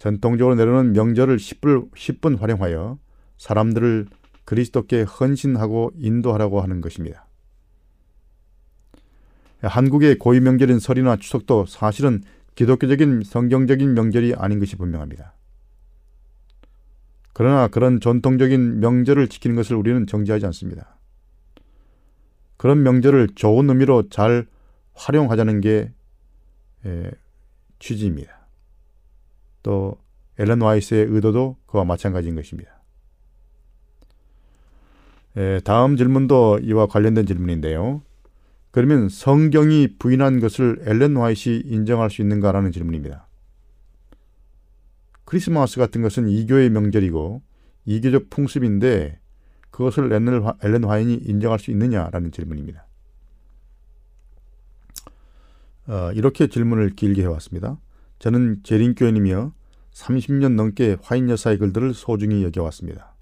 전통적으로 0.00 0.54
내려오는 0.54 0.94
명절을 0.94 1.36
10분, 1.36 1.92
10분 1.92 2.40
활용하여 2.40 2.98
사람들을 3.36 4.06
그리스도께 4.46 5.02
헌신하고 5.02 5.92
인도하라고 5.94 6.62
하는 6.62 6.80
것입니다. 6.80 7.26
한국의 9.60 10.18
고유 10.18 10.40
명절인 10.40 10.78
설이나 10.78 11.16
추석도 11.16 11.66
사실은 11.66 12.22
기독교적인 12.54 13.24
성경적인 13.24 13.92
명절이 13.92 14.34
아닌 14.36 14.58
것이 14.58 14.76
분명합니다. 14.76 15.34
그러나 17.34 17.68
그런 17.68 18.00
전통적인 18.00 18.80
명절을 18.80 19.28
지키는 19.28 19.54
것을 19.54 19.76
우리는 19.76 20.06
정지하지 20.06 20.46
않습니다. 20.46 20.96
그런 22.56 22.82
명절을 22.82 23.28
좋은 23.34 23.68
의미로 23.68 24.08
잘 24.08 24.46
활용하자는 24.94 25.60
게 25.60 25.92
취지입니다. 27.78 28.39
또 29.62 29.98
앨런 30.38 30.60
와이스의 30.60 31.06
의도도 31.06 31.56
그와 31.66 31.84
마찬가지인 31.84 32.34
것입니다. 32.34 32.80
에, 35.36 35.60
다음 35.60 35.96
질문도 35.96 36.60
이와 36.62 36.86
관련된 36.86 37.26
질문인데요. 37.26 38.02
그러면 38.70 39.08
성경이 39.08 39.96
부인한 39.98 40.40
것을 40.40 40.82
앨런 40.86 41.16
와이시 41.16 41.62
인정할 41.66 42.10
수 42.10 42.22
있는가라는 42.22 42.72
질문입니다. 42.72 43.26
크리스마스 45.24 45.78
같은 45.78 46.02
것은 46.02 46.28
이교의 46.28 46.70
명절이고 46.70 47.42
이교적 47.84 48.30
풍습인데 48.30 49.20
그것을 49.70 50.12
앨런 50.12 50.84
화인이 50.84 51.14
인정할 51.14 51.58
수 51.58 51.70
있느냐라는 51.70 52.32
질문입니다. 52.32 52.86
어, 55.86 56.12
이렇게 56.12 56.46
질문을 56.48 56.90
길게 56.90 57.22
해왔습니다. 57.22 57.78
저는 58.20 58.60
재림교인이며 58.62 59.52
30년 59.92 60.54
넘게 60.54 60.98
화인 61.02 61.28
여사의 61.28 61.58
글들을 61.58 61.94
소중히 61.94 62.44
여겨왔습니다. 62.44 63.14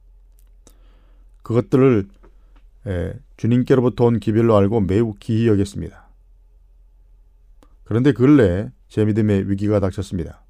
그것들을 1.42 2.09
에, 2.86 3.14
주님께로부터 3.36 4.05
온 4.05 4.18
기별로 4.18 4.57
알고 4.57 4.80
매우 4.80 5.14
기히 5.18 5.46
여겼습니다. 5.46 6.09
그런데 7.84 8.12
근래 8.12 8.70
제 8.88 9.05
믿음에 9.05 9.44
위기가 9.46 9.80
닥쳤습니다. 9.80 10.44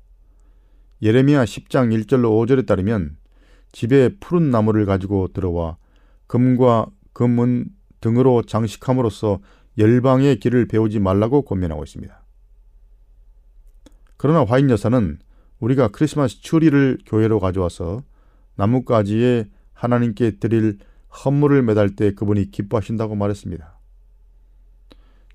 예레미야 1.03 1.45
10장 1.45 1.95
1절로 2.05 2.31
5절에 2.31 2.67
따르면 2.67 3.17
집에 3.71 4.09
푸른 4.19 4.51
나무를 4.51 4.87
가지고 4.87 5.29
들어와 5.29 5.77
금과 6.27 6.87
금은 7.13 7.67
등으로 8.01 8.43
장식함으로써 8.43 9.41
열방의 9.77 10.41
길을 10.41 10.67
배우지 10.69 11.01
말라고 11.01 11.43
권면하고 11.43 11.85
있습니다. 11.85 12.28
그러나 14.19 14.45
화인 14.45 14.69
여사는 14.69 15.19
우리가 15.61 15.89
크리스마스 15.89 16.43
추리를 16.43 16.99
교회로 17.07 17.41
가져와서 17.41 18.03
나뭇가지에 18.57 19.47
하나님께 19.73 20.39
드릴 20.39 20.79
헌물을 21.25 21.63
매달 21.63 21.95
때 21.95 22.13
그분이 22.13 22.51
기뻐하신다고 22.51 23.15
말했습니다. 23.15 23.79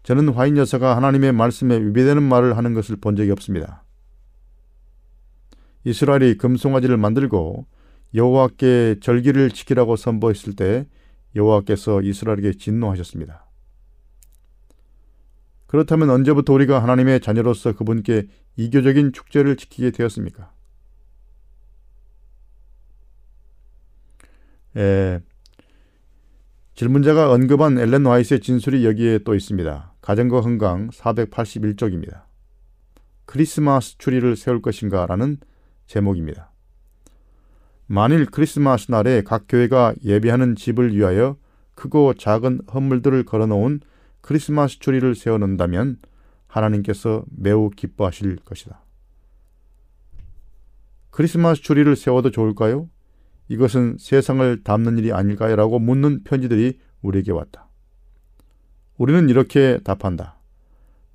저는 0.04 0.30
화인 0.30 0.58
여사가 0.58 0.98
하나님의 0.98 1.32
말씀에 1.32 1.80
위배되는 1.80 2.22
말을 2.22 2.58
하는 2.58 2.74
것을 2.74 2.98
본 2.98 3.16
적이 3.16 3.32
없습니다. 3.32 3.84
이스라엘이 5.86 6.38
금송아지를 6.38 6.98
만들고 6.98 7.66
여호와께 8.14 8.98
절기를 9.02 9.52
지키라고 9.52 9.96
선보였을 9.96 10.56
때 10.56 10.88
여호와께서 11.36 12.02
이스라엘에게 12.02 12.54
진노하셨습니다. 12.58 13.46
그렇다면 15.68 16.10
언제부터 16.12 16.54
우리가 16.54 16.84
하나님의 16.84 17.22
자녀로서 17.22 17.74
그분께 17.74 18.28
이교적인 18.56 19.14
축제를 19.14 19.56
지키게 19.56 19.92
되었습니까? 19.92 20.52
에, 24.78 25.20
질문자가 26.76 27.32
언급한 27.32 27.78
엘렌 27.78 28.06
와이스의 28.06 28.40
진술이 28.40 28.86
여기에 28.86 29.20
또 29.20 29.36
있습니다. 29.36 29.94
가정과 30.02 30.42
건강 30.42 30.90
481쪽입니다. 30.90 32.24
크리스마스 33.26 33.98
추리를 33.98 34.36
세울 34.36 34.62
것인가? 34.62 35.06
라는 35.06 35.38
제목입니다. 35.86 36.52
만일 37.86 38.26
크리스마스 38.26 38.90
날에 38.90 39.22
각 39.22 39.46
교회가 39.48 39.94
예배하는 40.04 40.56
집을 40.56 40.96
위하여 40.96 41.38
크고 41.76 42.16
작은 42.16 42.62
헌물들을 42.74 43.24
걸어놓은 43.24 43.82
크리스마스 44.22 44.80
추리를 44.80 45.14
세워놓는다면 45.16 45.98
하나님께서 46.54 47.26
매우 47.36 47.70
기뻐하실 47.70 48.38
것이다. 48.46 48.80
크리스마스 51.10 51.62
추리를 51.62 51.96
세워도 51.96 52.32
좋을까요? 52.32 52.90
이것은 53.48 53.98
세상을 54.00 54.64
담는 54.64 54.98
일이 54.98 55.12
아닐까요? 55.12 55.56
라고 55.56 55.80
묻는 55.80 56.24
편지들이 56.24 56.80
우리에게 57.02 57.32
왔다. 57.32 57.68
우리는 58.98 59.30
이렇게 59.30 59.80
답한다. 59.84 60.40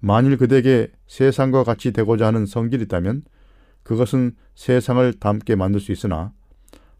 만일 0.00 0.36
그대에게 0.36 0.92
세상과 1.06 1.64
같이 1.64 1.92
되고자 1.92 2.26
하는 2.26 2.46
성질이 2.46 2.84
있다면 2.84 3.22
그것은 3.82 4.36
세상을 4.54 5.14
닮게 5.14 5.56
만들 5.56 5.80
수 5.80 5.92
있으나 5.92 6.32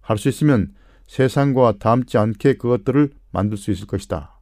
할 0.01 0.17
수 0.17 0.29
있으면 0.29 0.75
세상과 1.07 1.79
닮지 1.79 2.19
않게 2.19 2.55
그것들을 2.55 3.11
만들 3.31 3.57
수 3.59 3.71
있을 3.71 3.87
것이다. 3.87 4.38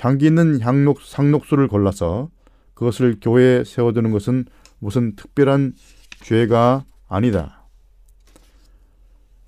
향기 0.00 0.26
있는 0.26 0.60
향록, 0.60 1.02
상록수를 1.02 1.68
골라서 1.68 2.30
그것을 2.74 3.18
교회에 3.20 3.64
세워두는 3.64 4.10
것은 4.10 4.46
무슨 4.78 5.14
특별한 5.14 5.74
죄가 6.22 6.84
아니다. 7.08 7.66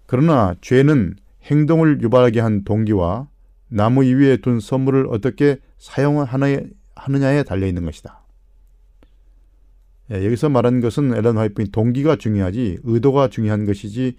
그러나 0.07 0.55
죄는 0.61 1.16
행동을 1.44 2.03
유발하게 2.03 2.40
한 2.40 2.64
동기와 2.64 3.28
나무 3.68 4.05
위에 4.05 4.36
둔 4.36 4.61
선물을 4.61 5.07
어떻게 5.09 5.59
사용하느냐에 5.78 7.42
달려 7.46 7.66
있는 7.66 7.86
것이다. 7.86 8.22
예, 10.11 10.24
여기서 10.26 10.50
말하는 10.50 10.80
것은 10.80 11.14
앨런 11.14 11.38
화이트의 11.38 11.68
동기가 11.68 12.16
중요하지 12.16 12.80
의도가 12.82 13.28
중요한 13.28 13.64
것이지 13.64 14.16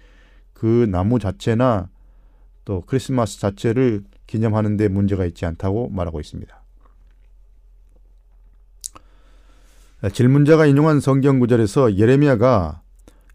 그 0.52 0.88
나무 0.90 1.20
자체나 1.20 1.88
또 2.64 2.80
크리스마스 2.80 3.38
자체를 3.38 4.02
기념하는 4.34 4.76
데 4.76 4.88
문제가 4.88 5.24
있지 5.26 5.46
않다고 5.46 5.90
말하고 5.90 6.18
있습니다. 6.18 6.60
예, 10.02 10.08
질문자가 10.08 10.66
인용한 10.66 10.98
성경 10.98 11.38
구절에서 11.38 11.96
예레미야가 11.96 12.82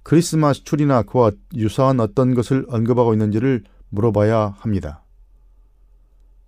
크리스마스 0.04 0.66
추리나 0.66 1.04
그와 1.04 1.32
유사한 1.56 2.02
어떤 2.02 2.34
것을 2.36 2.66
언급하고 2.68 3.14
있는지를 3.14 3.64
물어봐야 3.90 4.56
합니다. 4.60 5.06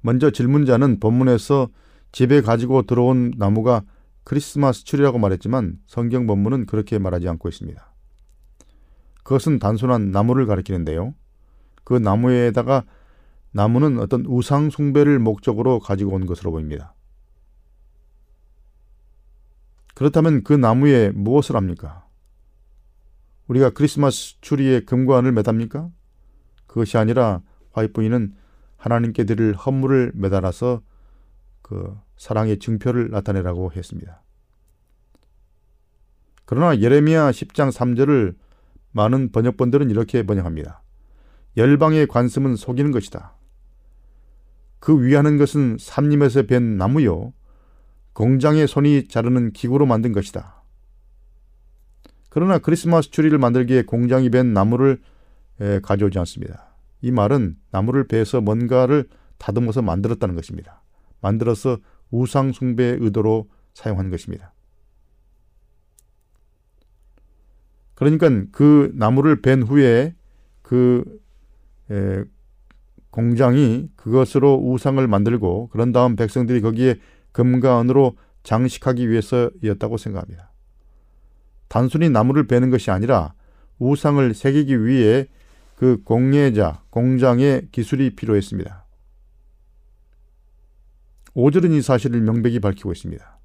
먼저 0.02 0.32
질문자는 0.32 1.00
본문에서 1.00 1.70
집에 2.12 2.42
가지고 2.42 2.82
들어온 2.82 3.32
나무가 3.38 3.84
크리스마스 4.26 4.84
추리라고 4.84 5.18
말했지만 5.18 5.78
성경 5.88 6.28
본문은 6.28 6.66
그렇게 6.66 7.00
말하지 7.00 7.30
않고 7.30 7.48
있습니다. 7.48 7.94
그것은 9.24 9.60
단순한 9.60 10.12
나무를 10.12 10.46
가리키는데요. 10.46 11.14
그 11.86 11.94
나무에다가 11.94 12.84
나무는 13.52 14.00
어떤 14.00 14.26
우상 14.26 14.70
숭배를 14.70 15.20
목적으로 15.20 15.80
가지고 15.80 16.14
온 16.14 16.26
것으로 16.26 16.52
보입니다. 16.52 16.94
그렇다면 19.94 20.44
그 20.44 20.54
나무에 20.54 21.12
무엇을 21.12 21.56
합니까? 21.56 22.08
우리가 23.48 23.72
크리스마스 23.72 24.40
추리에 24.40 24.82
금관을 24.82 25.32
매답니까? 25.34 25.90
그것이 26.68 26.98
아니라 26.98 27.42
화이트부인은 27.74 28.34
하나님께 28.78 29.26
드릴 29.26 29.54
헌물을 29.54 30.14
매달아서 30.16 30.82
그 31.62 31.98
사랑의 32.18 32.60
증표를 32.60 33.10
나타내라고 33.12 33.74
했습니다. 33.74 34.22
그러나 36.46 36.80
예레미야 36.80 37.32
10장 37.32 37.72
3절을 37.72 38.36
많은 38.92 39.32
번역본들은 39.32 39.90
이렇게 39.90 40.24
번역합니다. 40.24 40.82
열방의 41.58 42.08
관습은 42.08 42.56
속이는 42.56 42.92
것이다. 42.92 43.36
그 44.82 45.06
위하는 45.06 45.38
것은 45.38 45.78
삼림에서 45.80 46.44
벤 46.44 46.76
나무요. 46.76 47.34
공장의 48.14 48.68
손이 48.68 49.08
자르는 49.08 49.54
기구로 49.54 49.86
만든 49.86 50.12
것이다. 50.12 50.64
그러나 52.30 52.58
크리스마스 52.58 53.12
추리를 53.12 53.38
만들기에 53.38 53.84
공장이 53.84 54.32
벤 54.32 54.54
나무를 54.54 55.00
가져오지 55.84 56.18
않습니다. 56.20 56.76
이 57.02 57.12
말은 57.12 57.58
나무를 57.70 58.08
베서 58.08 58.42
뭔가를 58.42 59.08
다듬어서 59.38 59.84
만들었다는 59.84 60.34
것입니다. 60.34 60.82
만들어서 61.22 61.78
우상 62.10 62.52
숭배의 62.52 62.98
의도로 63.02 63.50
사용한 63.76 64.10
것입니다. 64.10 64.52
그러니까 67.94 68.30
그 68.52 68.92
나무를 68.96 69.44
벤 69.44 69.62
후에 69.62 70.16
그 70.64 71.22
에, 71.92 72.24
공장이 73.12 73.90
그것으로 73.96 74.56
우상을 74.56 75.06
만들고 75.06 75.70
그런 75.70 75.92
다음 75.92 76.16
백성들이 76.16 76.62
거기에 76.62 76.96
금과 77.34 77.82
은으로 77.82 78.16
장식하기 78.44 79.10
위해서였다고 79.10 79.98
생각합니다. 79.98 80.52
단순히 81.68 82.10
나무를 82.10 82.48
베는 82.48 82.70
것이 82.70 82.90
아니라 82.90 83.34
우상을 83.80 84.34
새기기 84.34 84.86
위해 84.86 85.28
그 85.76 86.02
공예자, 86.04 86.82
공장의 86.90 87.70
기술이 87.72 88.16
필요했습니다. 88.16 88.86
5절은 91.36 91.72
이 91.72 91.82
사실을 91.82 92.22
명백히 92.22 92.60
밝히고 92.60 92.92
있습니다. 92.92 93.40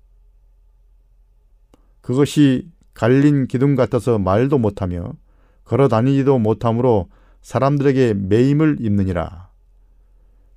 그것이 2.00 2.70
갈린 2.94 3.46
기둥 3.46 3.74
같아서 3.74 4.18
말도 4.18 4.58
못하며 4.58 5.12
걸어 5.64 5.88
다니지도 5.88 6.38
못하므로 6.38 7.08
사람들에게 7.42 8.14
매임을 8.14 8.78
입느니라. 8.80 9.45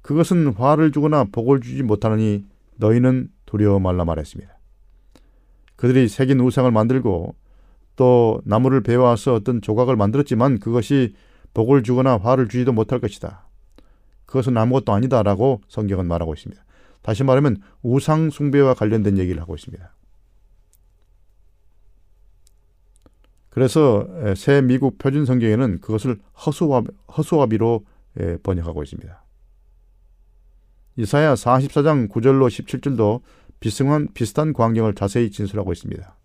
그것은 0.01 0.53
화를 0.53 0.91
주거나 0.91 1.25
복을 1.25 1.61
주지 1.61 1.83
못하느니 1.83 2.45
너희는 2.77 3.29
두려워 3.45 3.79
말라 3.79 4.05
말했습니다. 4.05 4.57
그들이 5.75 6.07
새긴 6.07 6.39
우상을 6.39 6.69
만들고 6.71 7.35
또 7.95 8.41
나무를 8.45 8.81
베어와서 8.81 9.33
어떤 9.33 9.61
조각을 9.61 9.95
만들었지만 9.95 10.59
그것이 10.59 11.15
복을 11.53 11.83
주거나 11.83 12.17
화를 12.17 12.47
주지도 12.47 12.71
못할 12.71 12.99
것이다. 12.99 13.47
그것은 14.25 14.57
아무것도 14.57 14.93
아니다라고 14.93 15.61
성경은 15.67 16.07
말하고 16.07 16.33
있습니다. 16.33 16.63
다시 17.01 17.23
말하면 17.23 17.57
우상 17.81 18.29
숭배와 18.29 18.73
관련된 18.73 19.17
얘기를 19.17 19.41
하고 19.41 19.55
있습니다. 19.55 19.93
그래서 23.49 24.07
새 24.35 24.61
미국 24.61 24.97
표준 24.97 25.25
성경에는 25.25 25.81
그것을 25.81 26.19
허수아비, 26.45 26.91
허수아비로 27.17 27.85
번역하고 28.43 28.83
있습니다. 28.83 29.18
이사야 30.99 31.35
44장 31.35 32.09
9절로 32.09 32.49
17절도 32.49 33.21
비슷한, 33.61 34.09
비슷한 34.13 34.51
광경을 34.51 34.95
자세히 34.95 35.31
진술하고 35.31 35.71
있습니다. 35.71 36.17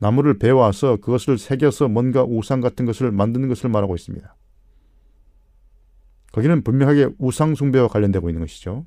나무를 0.00 0.38
베와서 0.38 0.96
그것을 0.96 1.38
새겨서 1.38 1.88
뭔가 1.88 2.24
우상 2.24 2.60
같은 2.60 2.84
것을 2.84 3.10
만드는 3.10 3.48
것을 3.48 3.70
말하고 3.70 3.94
있습니다. 3.94 4.36
거기는 6.32 6.62
분명하게 6.62 7.08
우상 7.18 7.54
숭배와 7.54 7.88
관련되고 7.88 8.28
있는 8.28 8.42
것이죠. 8.42 8.84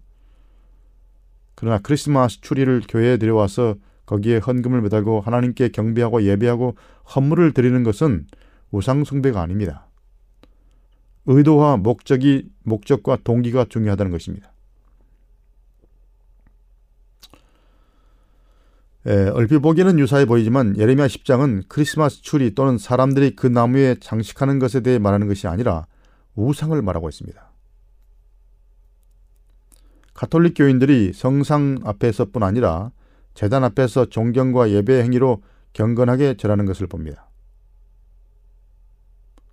그러나 1.56 1.80
크리스마스 1.80 2.40
추리를 2.40 2.84
교회에 2.88 3.18
들여와서 3.18 3.78
거기에 4.06 4.38
헌금을 4.38 4.82
매달고 4.84 5.22
하나님께 5.22 5.70
경배하고 5.70 6.22
예배하고 6.22 6.76
헌물을 7.16 7.54
드리는 7.54 7.82
것은 7.82 8.28
우상 8.70 9.06
숭배가 9.06 9.42
아닙니다. 9.42 9.88
의도와 11.26 11.78
목적이 11.78 12.50
목적과 12.64 13.18
동기가 13.24 13.66
중요하다는 13.70 14.12
것입니다. 14.12 14.52
에, 19.06 19.30
얼핏 19.30 19.60
보기에는 19.60 20.00
유사해 20.00 20.26
보이지만 20.26 20.78
예레미야 20.78 21.08
10장은 21.08 21.64
크리스마스 21.68 22.22
추리 22.22 22.56
또는 22.56 22.78
사람들이 22.78 23.36
그 23.36 23.48
나무에 23.48 23.96
장식하는 24.00 24.60
것에 24.60 24.80
대해 24.80 24.98
말하는 24.98 25.28
것이 25.28 25.48
아니라 25.48 25.88
우상을 26.36 26.82
말하고 26.82 27.10
있습니다. 27.10 27.52
가톨릭 30.14 30.54
교인들이 30.56 31.12
성상 31.14 31.80
앞에서뿐 31.84 32.44
아니라 32.44 32.92
재단 33.34 33.64
앞에서 33.64 34.06
존경과 34.06 34.70
예배 34.70 35.02
행위로 35.04 35.42
경건하게 35.74 36.38
절하는 36.38 36.66
것을 36.66 36.88
봅니다. 36.88 37.30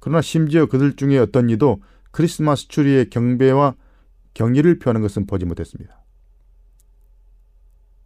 그러나 0.00 0.20
심지어 0.20 0.66
그들 0.66 0.96
중에 0.96 1.18
어떤 1.18 1.50
이도 1.50 1.82
크리스마스 2.10 2.68
추리의 2.68 3.10
경배와 3.10 3.76
경의를 4.34 4.78
표하는 4.78 5.02
것은 5.02 5.26
보지 5.26 5.44
못했습니다. 5.44 6.02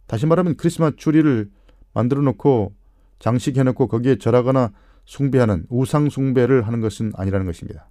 다시 0.07 0.25
말하면 0.25 0.57
크리스마스 0.57 0.97
추리를 0.97 1.49
만들어 1.93 2.21
놓고 2.21 2.75
장식해 3.19 3.63
놓고 3.63 3.87
거기에 3.87 4.17
절하거나 4.17 4.71
숭배하는 5.05 5.65
우상 5.69 6.09
숭배를 6.09 6.67
하는 6.67 6.81
것은 6.81 7.13
아니라는 7.15 7.45
것입니다. 7.45 7.89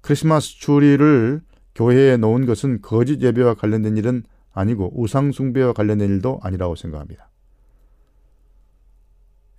크리스마스 0.00 0.48
추리를 0.58 1.42
교회에 1.74 2.16
놓은 2.16 2.46
것은 2.46 2.82
거짓 2.82 3.20
예배와 3.22 3.54
관련된 3.54 3.96
일은 3.96 4.24
아니고 4.52 4.92
우상 5.00 5.32
숭배와 5.32 5.72
관련된 5.72 6.10
일도 6.10 6.40
아니라고 6.42 6.76
생각합니다. 6.76 7.31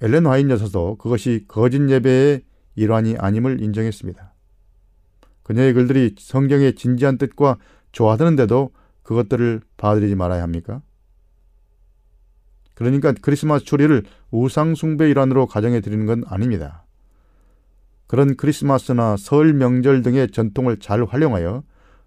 엘렌 0.03 0.25
화인 0.25 0.49
여사도 0.49 0.97
그것이 0.97 1.45
거짓 1.47 1.89
예배의 1.89 2.43
일환이 2.75 3.15
아님을 3.17 3.61
인정했습니다. 3.61 4.33
그녀의 5.43 5.71
글들이 5.73 6.15
성경의 6.19 6.75
진지한 6.75 7.17
뜻과 7.17 7.57
좋아하는데도 7.93 8.71
그것들을 9.03 9.61
받아들이지 9.77 10.15
말아야 10.15 10.43
합니까? 10.43 10.81
그러니까 12.73 13.13
크리스마스 13.21 13.63
추리를 13.63 14.03
우상 14.29 14.75
숭배 14.75 15.09
일환으로 15.09 15.45
가정해 15.45 15.79
드리는 15.79 16.05
건 16.05 16.23
아닙니다. 16.27 16.85
그런 18.07 18.35
크리스마스나 18.35 19.15
설 19.15 19.53
명절 19.53 20.01
등의 20.01 20.31
전통을 20.31 20.79
잘 20.79 21.05
활용하여 21.05 21.63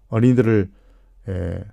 어린이들을 0.09 0.69
에, 1.29 1.63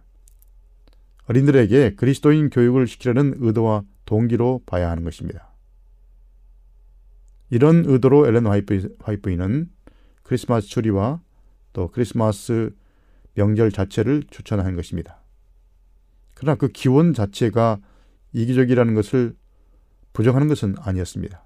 어린들에게 1.27 1.97
그리스도인 1.97 2.49
교육을 2.49 2.87
시키려는 2.87 3.35
의도와 3.41 3.83
동기로 4.07 4.63
봐야 4.65 4.91
하는 4.91 5.05
것입니다. 5.05 5.54
이런 7.51 7.85
의도로 7.87 8.27
엘렌 8.27 8.47
화이프인은 8.47 9.71
크리스마스 10.23 10.67
추리와 10.69 11.21
또 11.73 11.89
크리스마스 11.89 12.75
명절 13.35 13.73
자체를 13.73 14.25
추천한 14.31 14.77
것입니다. 14.77 15.23
그러나 16.35 16.57
그 16.57 16.69
기원 16.69 17.13
자체가 17.13 17.79
이기적이라는 18.33 18.95
것을 18.95 19.37
부정하는 20.13 20.49
것은 20.49 20.75
아니었습니다. 20.79 21.45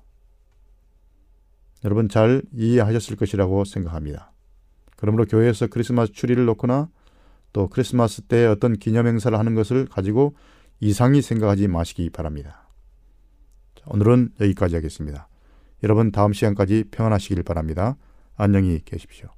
여러분 1.85 2.09
잘 2.09 2.43
이해하셨을 2.53 3.17
것이라고 3.17 3.65
생각합니다. 3.65 4.33
그러므로 4.97 5.25
교회에서 5.27 5.69
크리스마스 5.69 6.13
추리를 6.13 6.45
놓거나 6.45 6.89
또 7.53 7.69
크리스마스 7.69 8.23
때 8.23 8.47
어떤 8.47 8.75
기념 8.75 9.07
행사를 9.07 9.37
하는 9.39 9.55
것을 9.55 9.87
가지고 9.87 10.37
이상히 10.81 11.23
생각하지 11.23 11.69
마시기 11.69 12.11
바랍니다. 12.11 12.69
오늘은 13.87 14.33
여기까지 14.41 14.75
하겠습니다. 14.75 15.29
여러분 15.83 16.11
다음 16.11 16.33
시간까지 16.33 16.85
평안하시길 16.91 17.43
바랍니다. 17.43 17.97
안녕히 18.37 18.81
계십시오. 18.85 19.38